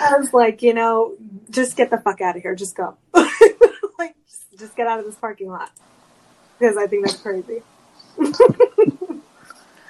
[0.00, 1.14] I was like, you know,
[1.50, 2.54] just get the fuck out of here.
[2.54, 2.96] Just go.
[3.14, 5.70] like, just, just get out of this parking lot.
[6.58, 7.62] Because I think that's crazy.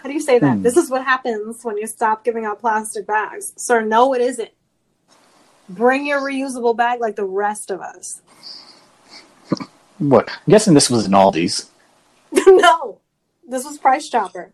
[0.03, 0.57] How do you say that?
[0.57, 0.63] Hmm.
[0.63, 3.53] This is what happens when you stop giving out plastic bags.
[3.57, 4.51] Sir, no, it isn't.
[5.69, 8.23] Bring your reusable bag like the rest of us.
[9.99, 10.31] What?
[10.31, 11.71] I'm guessing this was in Aldi's.
[12.33, 13.01] no,
[13.49, 14.53] this was Price Chopper.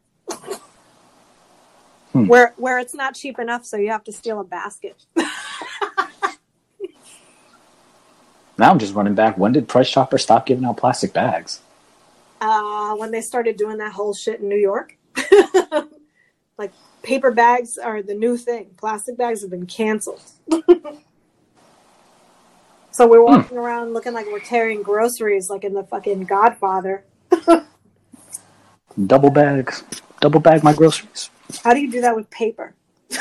[2.13, 2.27] Hmm.
[2.27, 5.05] Where where it's not cheap enough, so you have to steal a basket.
[8.59, 9.37] Now I'm just running back.
[9.37, 11.61] When did Price Chopper stop giving out plastic bags?
[12.41, 14.97] Uh, when they started doing that whole shit in New York,
[16.59, 18.71] like paper bags are the new thing.
[18.77, 20.23] Plastic bags have been canceled.
[22.95, 23.25] So we're hmm.
[23.25, 27.05] walking around looking like we're carrying groceries, like in the fucking Godfather.
[29.07, 29.75] Double bag,
[30.21, 31.29] double bag my groceries.
[31.65, 32.73] How do you do that with paper?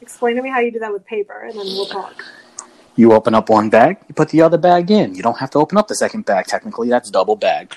[0.00, 2.24] Explain to me how you do that with paper, and then we'll talk.
[2.96, 5.14] You open up one bag, you put the other bag in.
[5.14, 6.46] You don't have to open up the second bag.
[6.46, 7.76] Technically, that's double bag.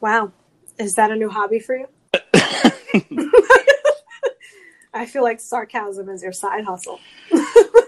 [0.00, 0.32] Wow.
[0.78, 1.88] Is that a new hobby for you?
[4.94, 7.00] I feel like sarcasm is your side hustle.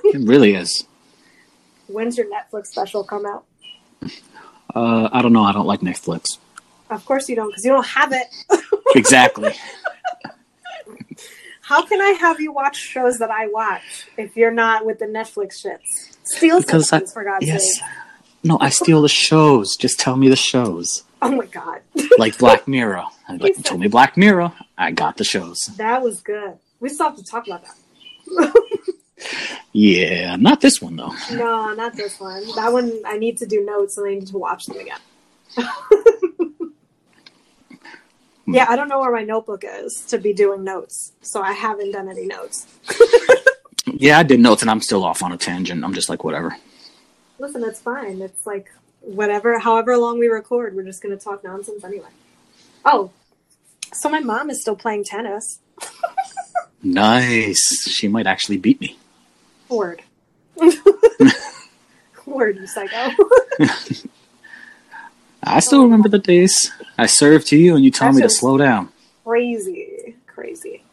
[0.04, 0.86] It really is.
[1.86, 3.44] When's your Netflix special come out?
[4.74, 5.42] Uh, I don't know.
[5.44, 6.38] I don't like Netflix.
[6.90, 8.26] Of course you don't, because you don't have it.
[8.96, 9.52] Exactly.
[11.62, 15.06] How can I have you watch shows that I watch if you're not with the
[15.06, 16.16] Netflix shits?
[16.24, 17.62] Steal Because some I, for God's yes.
[17.76, 17.84] sake.
[18.42, 19.76] No, I steal the shows.
[19.76, 21.04] Just tell me the shows.
[21.22, 21.82] Oh my god.
[22.18, 23.04] Like Black Mirror.
[23.38, 24.52] Like, you told me Black Mirror.
[24.76, 25.60] I got the shows.
[25.76, 26.58] that was good.
[26.80, 28.64] We still have to talk about that.
[29.72, 31.14] Yeah, not this one though.
[31.32, 32.44] No, not this one.
[32.56, 34.98] That one I need to do notes and I need to watch them again.
[38.46, 41.92] yeah, I don't know where my notebook is to be doing notes, so I haven't
[41.92, 42.66] done any notes.
[44.00, 45.84] Yeah, I did notes, and I'm still off on a tangent.
[45.84, 46.56] I'm just like whatever.
[47.38, 48.20] Listen, it's fine.
[48.22, 52.08] It's like whatever, however long we record, we're just going to talk nonsense anyway.
[52.84, 53.10] Oh,
[53.92, 55.60] so my mom is still playing tennis.
[56.82, 57.90] Nice.
[57.90, 58.96] She might actually beat me.
[59.70, 60.02] Word.
[62.26, 63.14] Word, you psycho.
[65.42, 68.58] I still remember the days I served to you and you told me to slow
[68.58, 68.90] down.
[69.24, 70.84] crazy, crazy.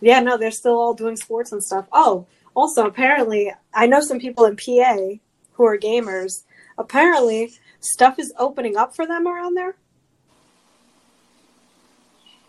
[0.00, 1.86] Yeah, no, they're still all doing sports and stuff.
[1.92, 5.18] Oh, also, apparently, I know some people in PA
[5.52, 6.42] who are gamers.
[6.78, 9.76] Apparently, stuff is opening up for them around there.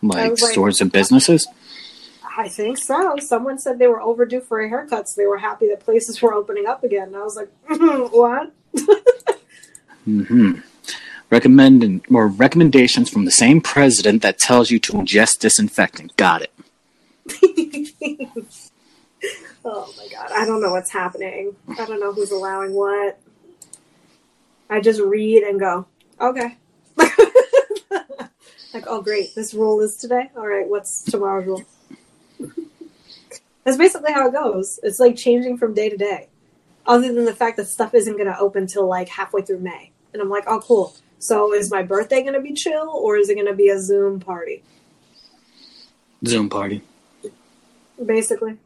[0.02, 1.48] Like like- stores and businesses.
[2.38, 3.16] I think so.
[3.18, 6.36] Someone said they were overdue for a haircut, so they were happy that places were
[6.36, 7.08] opening up again.
[7.08, 7.50] And I was like,
[8.14, 8.54] what?
[10.06, 10.60] hmm
[11.32, 16.16] Recommend or recommendations from the same president that tells you to ingest disinfectant.
[16.16, 16.54] Got it.
[19.66, 21.56] oh my god, I don't know what's happening.
[21.78, 23.20] I don't know who's allowing what.
[24.70, 25.88] I just read and go,
[26.22, 26.56] okay.
[26.98, 30.30] like, oh great, this rule is today.
[30.38, 31.66] All right, what's tomorrow's rule?
[33.68, 34.80] That's basically how it goes.
[34.82, 36.30] It's like changing from day to day.
[36.86, 39.92] Other than the fact that stuff isn't going to open till like halfway through May,
[40.14, 40.96] and I'm like, oh cool.
[41.20, 43.78] So is my birthday going to be chill, or is it going to be a
[43.78, 44.64] Zoom party?
[46.26, 46.82] Zoom party.
[48.04, 48.58] Basically.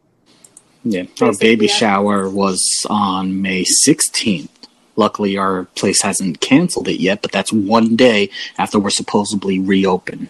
[0.84, 1.06] Yeah.
[1.20, 1.74] Our baby yeah.
[1.74, 4.50] shower was on May 16th.
[4.98, 8.30] Luckily, our place hasn't canceled it yet, but that's one day
[8.60, 10.30] after we're supposedly reopened.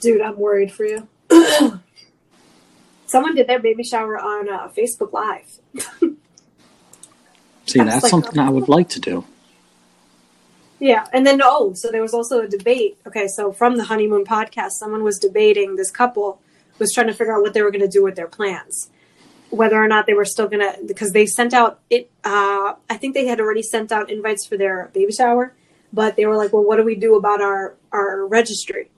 [0.00, 1.06] Dude, I'm worried for you.
[3.12, 5.58] Someone did their baby shower on uh, Facebook Live.
[7.66, 9.26] See, that's like, something I would like to do.
[10.78, 12.96] Yeah, and then oh, so there was also a debate.
[13.06, 16.40] Okay, so from the honeymoon podcast, someone was debating this couple
[16.78, 18.88] was trying to figure out what they were going to do with their plans,
[19.50, 22.10] whether or not they were still going to because they sent out it.
[22.24, 25.52] Uh, I think they had already sent out invites for their baby shower,
[25.92, 28.90] but they were like, "Well, what do we do about our our registry?"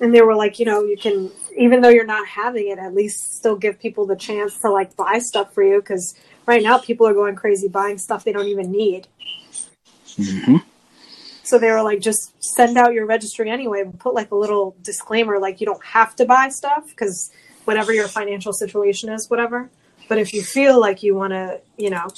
[0.00, 2.94] And they were like, you know, you can even though you're not having it, at
[2.94, 6.14] least still give people the chance to like buy stuff for you because
[6.46, 9.06] right now people are going crazy buying stuff they don't even need.
[10.16, 10.56] hmm
[11.42, 13.84] So they were like, just send out your registry anyway.
[13.84, 17.30] But put like a little disclaimer, like you don't have to buy stuff because
[17.64, 19.70] whatever your financial situation is, whatever.
[20.08, 22.08] But if you feel like you want to, you know,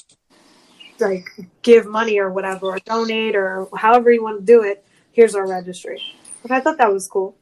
[0.99, 1.27] like
[1.63, 5.47] give money or whatever, or donate or however you want to do it, here's our
[5.47, 6.03] registry.
[6.43, 7.37] But I thought that was cool.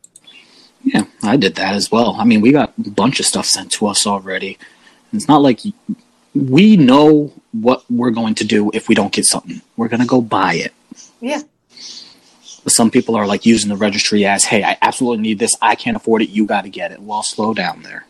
[0.85, 2.16] Yeah, I did that as well.
[2.18, 4.59] I mean, we got a bunch of stuff sent to us already.
[5.12, 5.61] It's not like
[6.35, 9.62] we know what we're going to do if we don't get something.
[9.76, 10.74] We're going to go buy it.
[11.20, 11.43] Yeah.
[12.64, 15.57] But some people are like using the registry as, hey, I absolutely need this.
[15.62, 16.30] I can't afford it.
[16.30, 17.01] You got to get it.
[17.01, 18.05] Well, slow down there.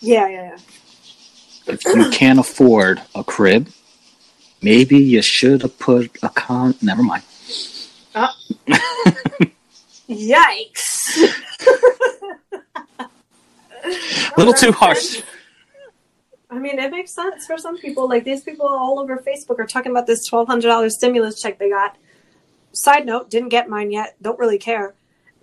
[0.00, 1.72] Yeah, yeah, yeah.
[1.74, 3.68] If you can't afford a crib,
[4.60, 6.74] maybe you should have put a con.
[6.82, 7.22] Never mind.
[8.14, 8.32] Uh.
[10.12, 11.16] Yikes.
[13.84, 15.22] A little too harsh.
[16.50, 18.08] I mean, it makes sense for some people.
[18.08, 21.58] Like these people all over Facebook are talking about this twelve hundred dollars stimulus check
[21.58, 21.96] they got.
[22.72, 24.16] Side note: didn't get mine yet.
[24.20, 24.94] Don't really care.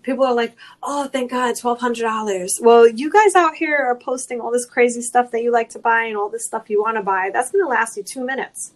[0.03, 3.95] People are like, "Oh, thank God, twelve hundred dollars." Well, you guys out here are
[3.95, 6.81] posting all this crazy stuff that you like to buy and all this stuff you
[6.81, 7.31] want to buy.
[7.33, 8.73] That's going to last you two minutes.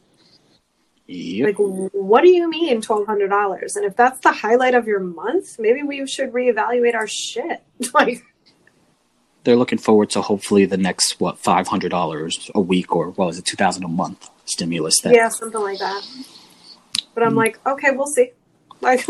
[1.08, 1.46] Yep.
[1.48, 1.56] Like,
[1.94, 3.76] what do you mean twelve hundred dollars?
[3.76, 7.62] And if that's the highlight of your month, maybe we should reevaluate our shit.
[7.94, 8.24] like,
[9.44, 13.46] They're looking forward to hopefully the next, what, $500 a week or what was it,
[13.46, 15.02] 2000 a month stimulus.
[15.02, 15.14] thing.
[15.14, 16.08] yeah, something like that.
[17.14, 17.38] But I'm mm.
[17.38, 18.32] like, okay, we'll see.
[18.82, 19.08] Like,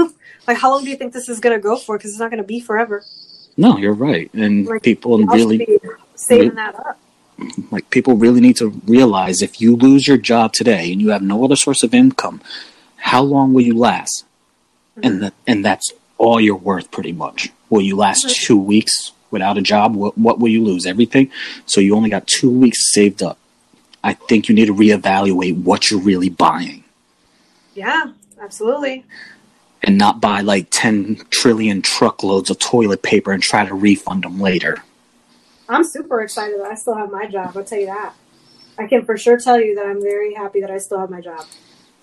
[0.47, 1.97] like how long do you think this is going to go for?
[1.97, 3.03] Because it's not going to be forever.
[3.57, 4.31] No, you're right.
[4.35, 5.79] And Like, people really,
[6.13, 6.99] saving that up.
[7.71, 11.21] Like, people really need to realize if you lose your job today and you have
[11.21, 12.41] no other source of income,
[12.97, 14.25] how long will you last?
[14.97, 15.07] Mm-hmm.
[15.07, 17.49] And that, and that's all you're worth pretty much.
[17.69, 18.43] Will you last Mm-hmm.
[18.45, 19.95] two weeks without a job?
[19.95, 20.85] What, what will you lose?
[20.85, 21.31] Everything.
[21.65, 23.37] So you only got two weeks saved up.
[24.03, 26.83] I think you need to reevaluate what you're really buying
[27.73, 29.05] Yeah, absolutely.
[29.81, 34.39] and not buy like 10 trillion truckloads of toilet paper and try to refund them
[34.41, 34.83] later.
[35.69, 37.55] I'm super excited that I still have my job.
[37.55, 38.13] I'll tell you that.
[38.77, 41.21] I can for sure tell you that I'm very happy that I still have my
[41.21, 41.45] job.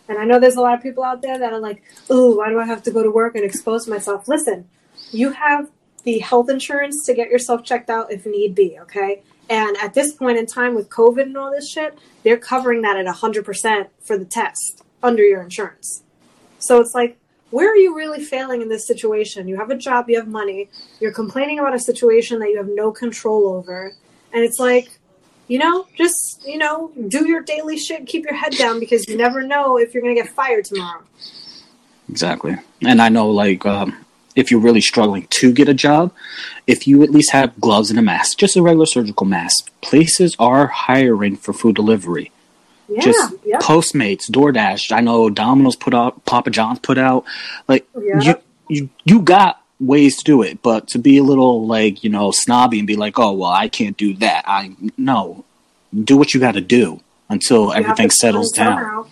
[0.09, 2.49] And I know there's a lot of people out there that are like, oh, why
[2.49, 4.27] do I have to go to work and expose myself?
[4.29, 4.69] Listen,
[5.11, 5.71] you have
[6.05, 9.23] the health insurance to get yourself checked out if need be, okay?
[9.49, 12.97] And at this point in time with COVID and all this shit, they're covering that
[12.97, 16.03] at 100% for the test under your insurance.
[16.59, 17.19] So it's like,
[17.51, 19.49] where are you really failing in this situation?
[19.49, 20.69] You have a job, you have money,
[21.01, 23.93] you're complaining about a situation that you have no control over.
[24.33, 24.99] And it's like,
[25.49, 29.17] you know, just, you know, do your daily shit, keep your head down because you
[29.17, 31.03] never know if you're going to get fired tomorrow.
[32.09, 32.57] Exactly.
[32.83, 34.05] And I know, like, um,
[34.37, 36.13] if you're really struggling to get a job,
[36.67, 40.37] if you at least have gloves and a mask, just a regular surgical mask, places
[40.39, 42.31] are hiring for food delivery.
[42.91, 44.91] Yeah, Just yeah, Postmates, DoorDash.
[44.93, 47.25] I know Domino's put out, Papa John's put out.
[47.69, 48.21] Like Yeah.
[48.21, 48.35] you,
[48.69, 52.31] you, you got ways to do it, but to be a little like you know
[52.33, 54.45] snobby and be like, oh well, I can't do that.
[54.47, 55.45] I no,
[56.05, 59.07] do what you got to do until everything settles down.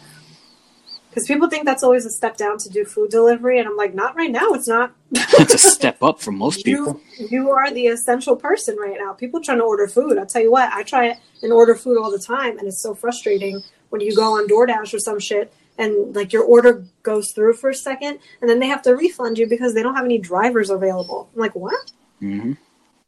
[1.18, 3.92] Because people think that's always a step down to do food delivery, and I'm like,
[3.92, 4.52] not right now.
[4.52, 4.92] It's not.
[5.10, 7.00] it's a step up for most people.
[7.18, 9.14] You you are the essential person right now.
[9.14, 10.16] People trying to order food.
[10.16, 12.94] I'll tell you what, I try and order food all the time, and it's so
[12.94, 17.54] frustrating when you go on DoorDash or some shit and like your order goes through
[17.54, 20.18] for a second, and then they have to refund you because they don't have any
[20.18, 21.30] drivers available.
[21.34, 21.90] I'm like, what?
[22.20, 22.52] hmm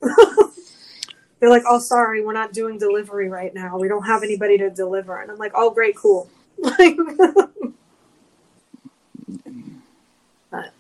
[1.38, 3.78] They're like, oh, sorry, we're not doing delivery right now.
[3.78, 5.20] We don't have anybody to deliver.
[5.22, 6.28] And I'm like, oh, great, cool.
[6.62, 6.96] Like,
[10.50, 10.72] but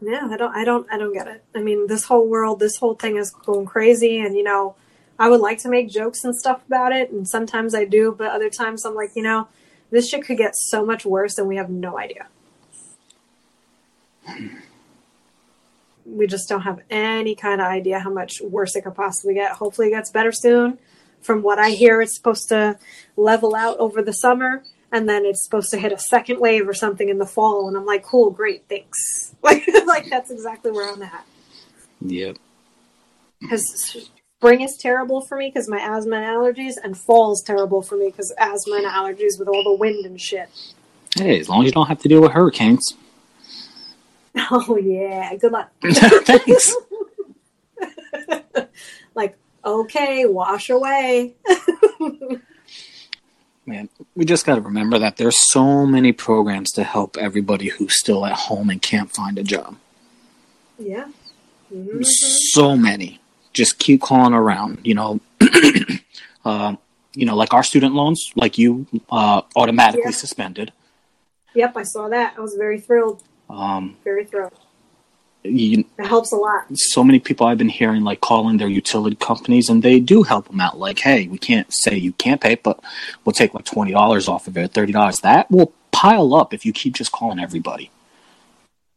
[0.00, 1.44] yeah, I don't, I don't, I don't get it.
[1.54, 4.76] I mean, this whole world, this whole thing is going crazy, and you know,
[5.18, 8.30] I would like to make jokes and stuff about it, and sometimes I do, but
[8.30, 9.48] other times I'm like, you know,
[9.90, 12.28] this shit could get so much worse, and we have no idea.
[16.06, 19.52] We just don't have any kind of idea how much worse it could possibly get.
[19.52, 20.78] Hopefully, it gets better soon.
[21.20, 22.78] From what I hear, it's supposed to
[23.16, 26.74] level out over the summer, and then it's supposed to hit a second wave or
[26.74, 27.68] something in the fall.
[27.68, 29.24] And I'm like, cool, great, thanks.
[29.40, 31.24] Like, like that's exactly where I'm at.
[32.00, 32.38] Yep.
[33.40, 34.08] Because
[34.38, 38.06] spring is terrible for me because my asthma and allergies, and fall's terrible for me
[38.06, 40.48] because asthma and allergies with all the wind and shit.
[41.16, 42.94] Hey, as long as you don't have to deal with hurricanes.
[44.50, 45.72] Oh yeah, good luck.
[45.82, 46.76] Thanks.
[49.16, 51.34] like, okay, wash away.
[53.68, 57.98] Man, we just got to remember that there's so many programs to help everybody who's
[58.00, 59.76] still at home and can't find a job.
[60.78, 61.08] yeah.
[61.70, 62.02] Mhm.
[62.54, 63.20] So many.
[63.52, 64.78] Just keep calling around.
[64.84, 65.20] You know,
[66.46, 66.76] uh,
[67.14, 70.10] you know, like our student loans, like you, uh, automatically Yeah.
[70.12, 70.72] suspended.
[71.54, 72.34] Yep, I saw that.
[72.38, 73.22] I was very thrilled.
[73.50, 74.52] Um, Very thrilled.
[75.44, 76.66] You, It helps a lot.
[76.74, 80.48] so many people I've been hearing like calling their utility companies, and they do help
[80.48, 80.78] them out.
[80.78, 82.80] Like, hey, we can't say you can't pay, but
[83.24, 85.20] we'll take like twenty dollars off of it, thirty dollars.
[85.20, 87.90] That will pile up if you keep just calling everybody.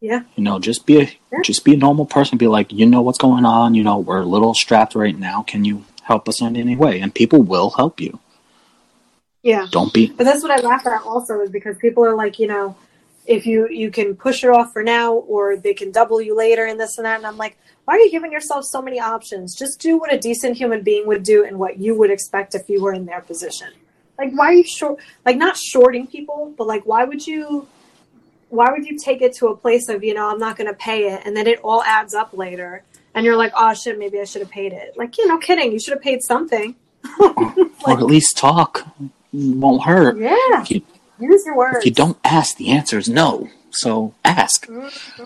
[0.02, 0.24] Yeah.
[0.36, 1.42] You know, just be a Yeah.
[1.44, 2.38] just be a normal person.
[2.38, 3.76] Be like, you know what's going on.
[3.76, 5.44] You know, we're a little strapped right now.
[5.44, 7.00] Can you help us in any way?
[7.00, 8.20] And people will help you.
[9.44, 9.68] Yeah.
[9.72, 10.08] Don't be.
[10.08, 12.76] But that's what I laugh at also is because people are like, you know,
[13.32, 16.66] if you you can push it off for now or they can double you later
[16.66, 19.56] and this and that and I'm like, why are you giving yourself so many options?
[19.56, 22.70] Just do what a decent human being would do and what you would expect if
[22.70, 23.70] you were in their position.
[24.18, 27.68] Like why are you short like not shorting people, but like why would you
[28.50, 31.12] why would you take it to a place of, you know, I'm not gonna pay
[31.14, 32.84] it and then it all adds up later
[33.16, 34.98] and you're like, Oh shit, maybe I should have paid it.
[34.98, 36.76] Like, you know, kidding, you should have paid something.
[37.20, 38.86] or at least talk.
[39.34, 40.18] It won't hurt.
[40.18, 40.66] Yeah.
[40.68, 40.82] You,
[41.22, 41.78] Use your words.
[41.78, 43.50] if you don't ask, the answer is no.
[43.70, 44.68] So ask.
[44.68, 45.24] Mm-hmm.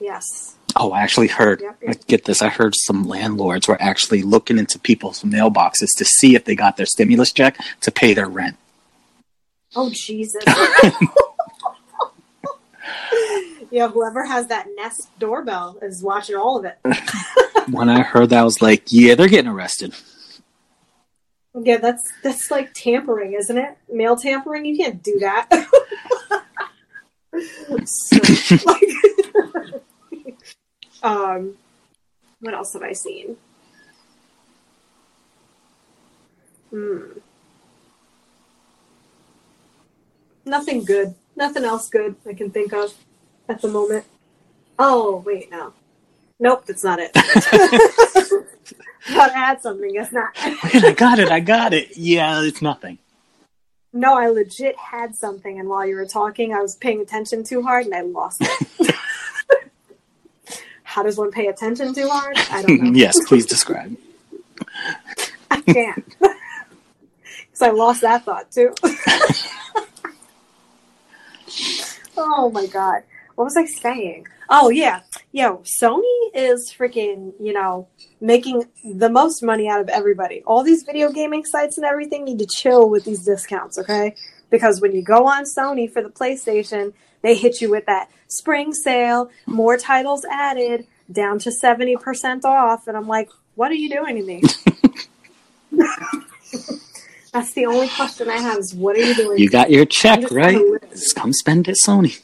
[0.00, 0.56] Yes.
[0.76, 1.60] Oh, I actually heard.
[1.60, 2.06] Yep, yep.
[2.06, 2.40] Get this.
[2.40, 6.76] I heard some landlords were actually looking into people's mailboxes to see if they got
[6.76, 8.56] their stimulus check to pay their rent.
[9.74, 10.44] Oh Jesus!
[13.70, 16.78] yeah, whoever has that Nest doorbell is watching all of it.
[17.70, 19.94] when I heard that, I was like, "Yeah, they're getting arrested."
[21.54, 23.76] Yeah, that's that's like tampering, isn't it?
[23.92, 24.64] Mail tampering.
[24.64, 25.48] You can't do that.
[27.84, 28.18] so,
[28.66, 28.82] like,
[31.02, 31.56] um,
[32.40, 33.36] what else have I seen?
[36.70, 37.18] Hmm.
[40.44, 41.14] Nothing good.
[41.34, 42.94] Nothing else good I can think of
[43.48, 44.04] at the moment.
[44.78, 45.72] Oh wait, no.
[46.40, 47.12] Nope, that's not it.
[47.14, 49.92] Thought I had something.
[49.94, 50.30] That's not.
[50.74, 51.30] Wait, I got it.
[51.30, 51.96] I got it.
[51.96, 52.98] Yeah, it's nothing.
[53.92, 57.62] No, I legit had something, and while you were talking, I was paying attention too
[57.62, 58.88] hard, and I lost it.
[60.82, 62.36] How does one pay attention too hard?
[62.50, 62.92] I don't know.
[62.92, 63.96] yes, please describe.
[65.50, 66.04] I can't.
[66.18, 68.74] Because I lost that thought too.
[72.16, 73.02] oh my god.
[73.38, 74.26] What was I saying?
[74.50, 75.02] Oh yeah.
[75.30, 76.02] Yo, Sony
[76.34, 77.86] is freaking, you know,
[78.20, 80.42] making the most money out of everybody.
[80.44, 84.16] All these video gaming sites and everything need to chill with these discounts, okay?
[84.50, 88.74] Because when you go on Sony for the PlayStation, they hit you with that spring
[88.74, 92.88] sale, more titles added, down to 70% off.
[92.88, 94.42] And I'm like, what are you doing to me?
[97.32, 99.38] That's the only question I have is what are you doing?
[99.38, 100.54] You got your check, right?
[100.54, 100.90] trying to live.
[100.90, 102.20] Just come spend it, Sony.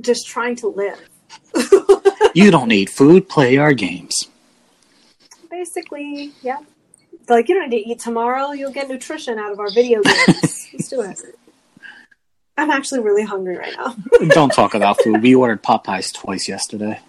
[0.00, 1.00] Just trying to live.
[2.34, 3.28] You don't need food.
[3.28, 4.28] Play our games.
[5.48, 6.58] Basically, yeah.
[7.26, 8.50] They're like, you don't need to eat tomorrow.
[8.50, 10.68] You'll get nutrition out of our video games.
[10.72, 11.20] Let's do it.
[12.56, 13.96] I'm actually really hungry right now.
[14.30, 15.22] Don't talk about food.
[15.22, 17.00] We ordered Popeyes twice yesterday.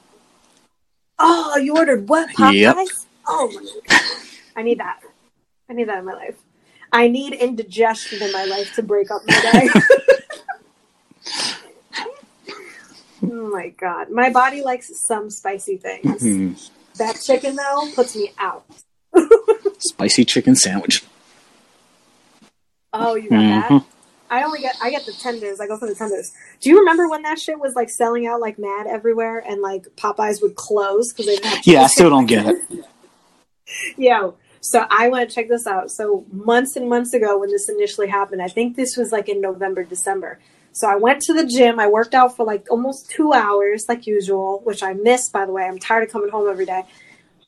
[1.20, 2.30] Oh, you ordered what?
[2.30, 2.54] Popeyes?
[2.54, 2.76] Yep.
[3.28, 4.02] Oh my god.
[4.56, 5.00] I need that.
[5.70, 6.38] I need that in my life.
[6.92, 9.70] I need indigestion in my life to break up my day.
[13.24, 14.10] oh my god.
[14.10, 16.22] My body likes some spicy things.
[16.24, 16.70] Mhm.
[16.98, 18.66] That chicken though puts me out.
[19.80, 21.04] Spicy chicken sandwich.
[22.94, 23.70] Oh, you got that?
[23.70, 23.86] Mhm.
[24.30, 25.60] I only get I get the tenders.
[25.60, 26.32] I go for the tenders.
[26.62, 29.84] Do you remember when that shit was like selling out like mad everywhere and like
[29.96, 32.58] Popeyes would close because they didn't have Yeah, I still don't get it.
[33.98, 35.92] Yo, so I want to check this out.
[35.92, 39.42] So months and months ago, when this initially happened, I think this was like in
[39.42, 40.40] November, December.
[40.76, 41.80] So I went to the gym.
[41.80, 45.54] I worked out for like almost two hours, like usual, which I miss, by the
[45.54, 45.64] way.
[45.64, 46.84] I'm tired of coming home every day.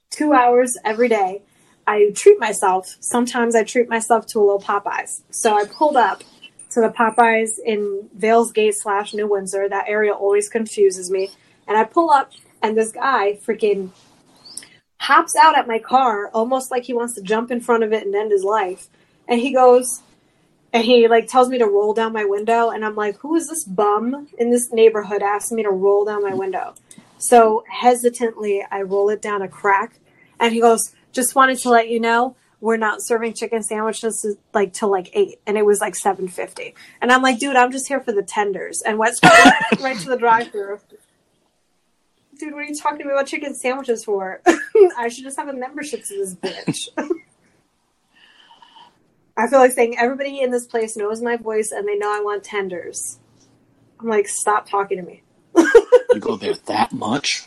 [0.09, 1.41] Two hours every day.
[1.85, 2.95] I treat myself.
[3.01, 5.23] Sometimes I treat myself to a little Popeyes.
[5.29, 6.23] So I pulled up
[6.71, 9.67] to the Popeyes in Vails Gate slash New Windsor.
[9.67, 11.29] That area always confuses me.
[11.67, 13.89] And I pull up, and this guy freaking
[15.01, 18.05] hops out at my car almost like he wants to jump in front of it
[18.05, 18.87] and end his life.
[19.27, 20.01] And he goes,
[20.73, 22.69] and he like tells me to roll down my window.
[22.69, 26.23] And I'm like, who is this bum in this neighborhood asking me to roll down
[26.23, 26.75] my window?
[27.17, 29.99] So hesitantly, I roll it down a crack.
[30.39, 34.73] And he goes, just wanted to let you know we're not serving chicken sandwiches like
[34.73, 36.73] till like eight, and it was like seven fifty.
[37.01, 39.17] And I'm like, dude, I'm just here for the tenders, and went
[39.79, 40.79] right to the drive-through.
[42.39, 44.41] Dude, what are you talking to me about chicken sandwiches for?
[44.97, 46.89] I should just have a membership to this bitch.
[49.37, 52.21] I feel like saying everybody in this place knows my voice and they know I
[52.21, 53.19] want tenders.
[53.99, 55.23] I'm like, stop talking to me.
[56.13, 57.45] You go there that much?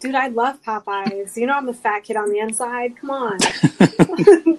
[0.00, 1.36] Dude, I love Popeyes.
[1.36, 2.96] You know I'm a fat kid on the inside.
[2.98, 3.38] Come on.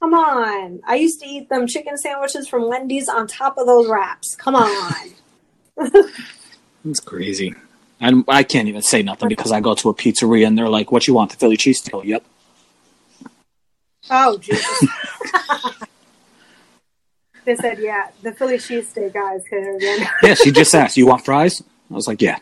[0.00, 0.80] Come on.
[0.84, 4.34] I used to eat them chicken sandwiches from Wendy's on top of those wraps.
[4.34, 5.10] Come on.
[6.84, 7.54] That's crazy.
[8.00, 10.90] And I can't even say nothing because I go to a pizzeria and they're like,
[10.90, 11.30] "What you want?
[11.30, 12.24] The Philly cheesesteak?" Oh, yep.
[14.10, 14.66] Oh, Jesus.
[17.44, 20.06] they said, yeah, the Philly cheesesteak guys here again.
[20.22, 22.38] Yeah, she just asked, "You want fries?" I was like, "Yeah."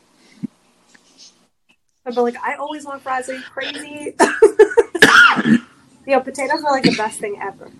[2.06, 3.28] Be like, I always want fries.
[3.28, 4.16] Are you crazy?
[6.06, 7.70] Yo, potatoes are like the best thing ever.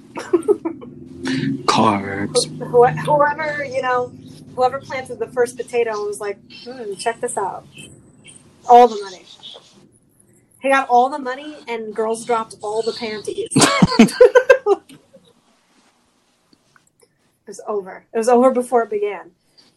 [1.64, 2.44] Carbs.
[2.58, 4.12] Wh- Whoever, you know,
[4.54, 7.66] whoever planted the first potato was like, hmm, check this out.
[8.68, 9.24] All the money.
[10.60, 13.48] He got all the money, and girls dropped all the panties.
[13.54, 14.82] it
[17.46, 18.04] was over.
[18.12, 19.30] It was over before it began.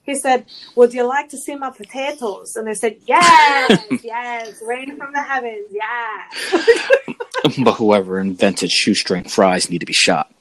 [0.04, 2.56] He said, Would you like to see my potatoes?
[2.56, 6.96] And they said, Yes, yes, rain from the heavens, yes.
[7.64, 10.34] but whoever invented shoestring fries need to be shot.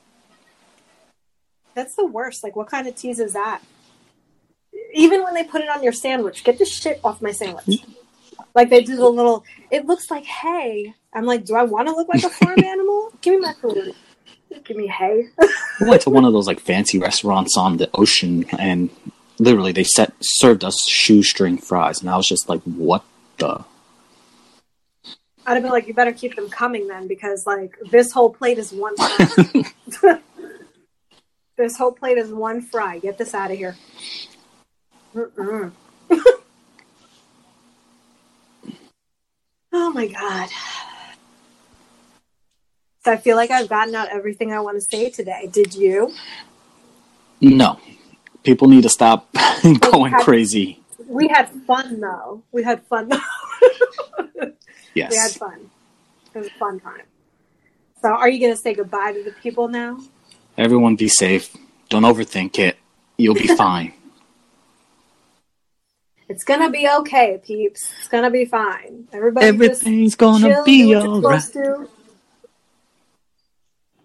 [1.75, 2.43] That's the worst.
[2.43, 3.61] Like, what kind of tease is that?
[4.95, 7.85] Even when they put it on your sandwich, get this shit off my sandwich.
[8.55, 9.45] Like they do the little.
[9.71, 10.95] It looks like hay.
[11.13, 13.13] I'm like, do I want to look like a farm animal?
[13.21, 13.95] Give me my food.
[14.65, 15.29] Give me hay.
[15.81, 18.91] We went to one of those like fancy restaurants on the ocean, and
[19.39, 23.05] literally they set served us shoestring fries, and I was just like, "What
[23.39, 23.65] the?"
[25.47, 28.59] I'd have been like, you better keep them coming then, because like this whole plate
[28.59, 28.95] is one
[31.57, 32.99] this whole plate is one fry.
[32.99, 33.77] Get this out of here.
[35.15, 35.73] Mm-mm.
[39.73, 40.49] oh my god.
[43.05, 45.49] So I feel like I've gotten out everything I want to say today.
[45.51, 46.13] Did you?
[47.41, 47.81] No,
[48.43, 49.29] people need to stop
[49.81, 50.81] going crazy.
[51.07, 52.43] We had fun though.
[52.53, 54.53] We had fun though.
[54.95, 55.11] Yes.
[55.13, 55.71] We had fun.
[56.35, 57.03] It was a fun time.
[58.03, 59.99] So are you gonna say goodbye to the people now?
[60.59, 61.57] everyone be safe.
[61.89, 62.77] Don't overthink it.
[63.17, 63.93] You'll be fine.
[66.31, 67.91] It's gonna be okay, peeps.
[67.99, 69.09] It's gonna be fine.
[69.13, 71.43] Everybody Everything's just gonna chill, be you're alright.
[71.55, 71.89] to.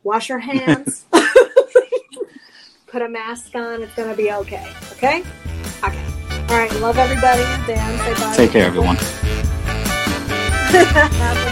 [0.02, 1.06] Wash your hands.
[2.88, 3.84] Put a mask on.
[3.84, 4.68] It's gonna be okay.
[4.94, 5.20] Okay?
[5.84, 6.06] Okay.
[6.50, 6.74] All right.
[6.80, 7.44] Love everybody.
[7.68, 8.36] Dan, say bye.
[8.36, 8.96] Take care, everyone.
[10.74, 11.52] Bye.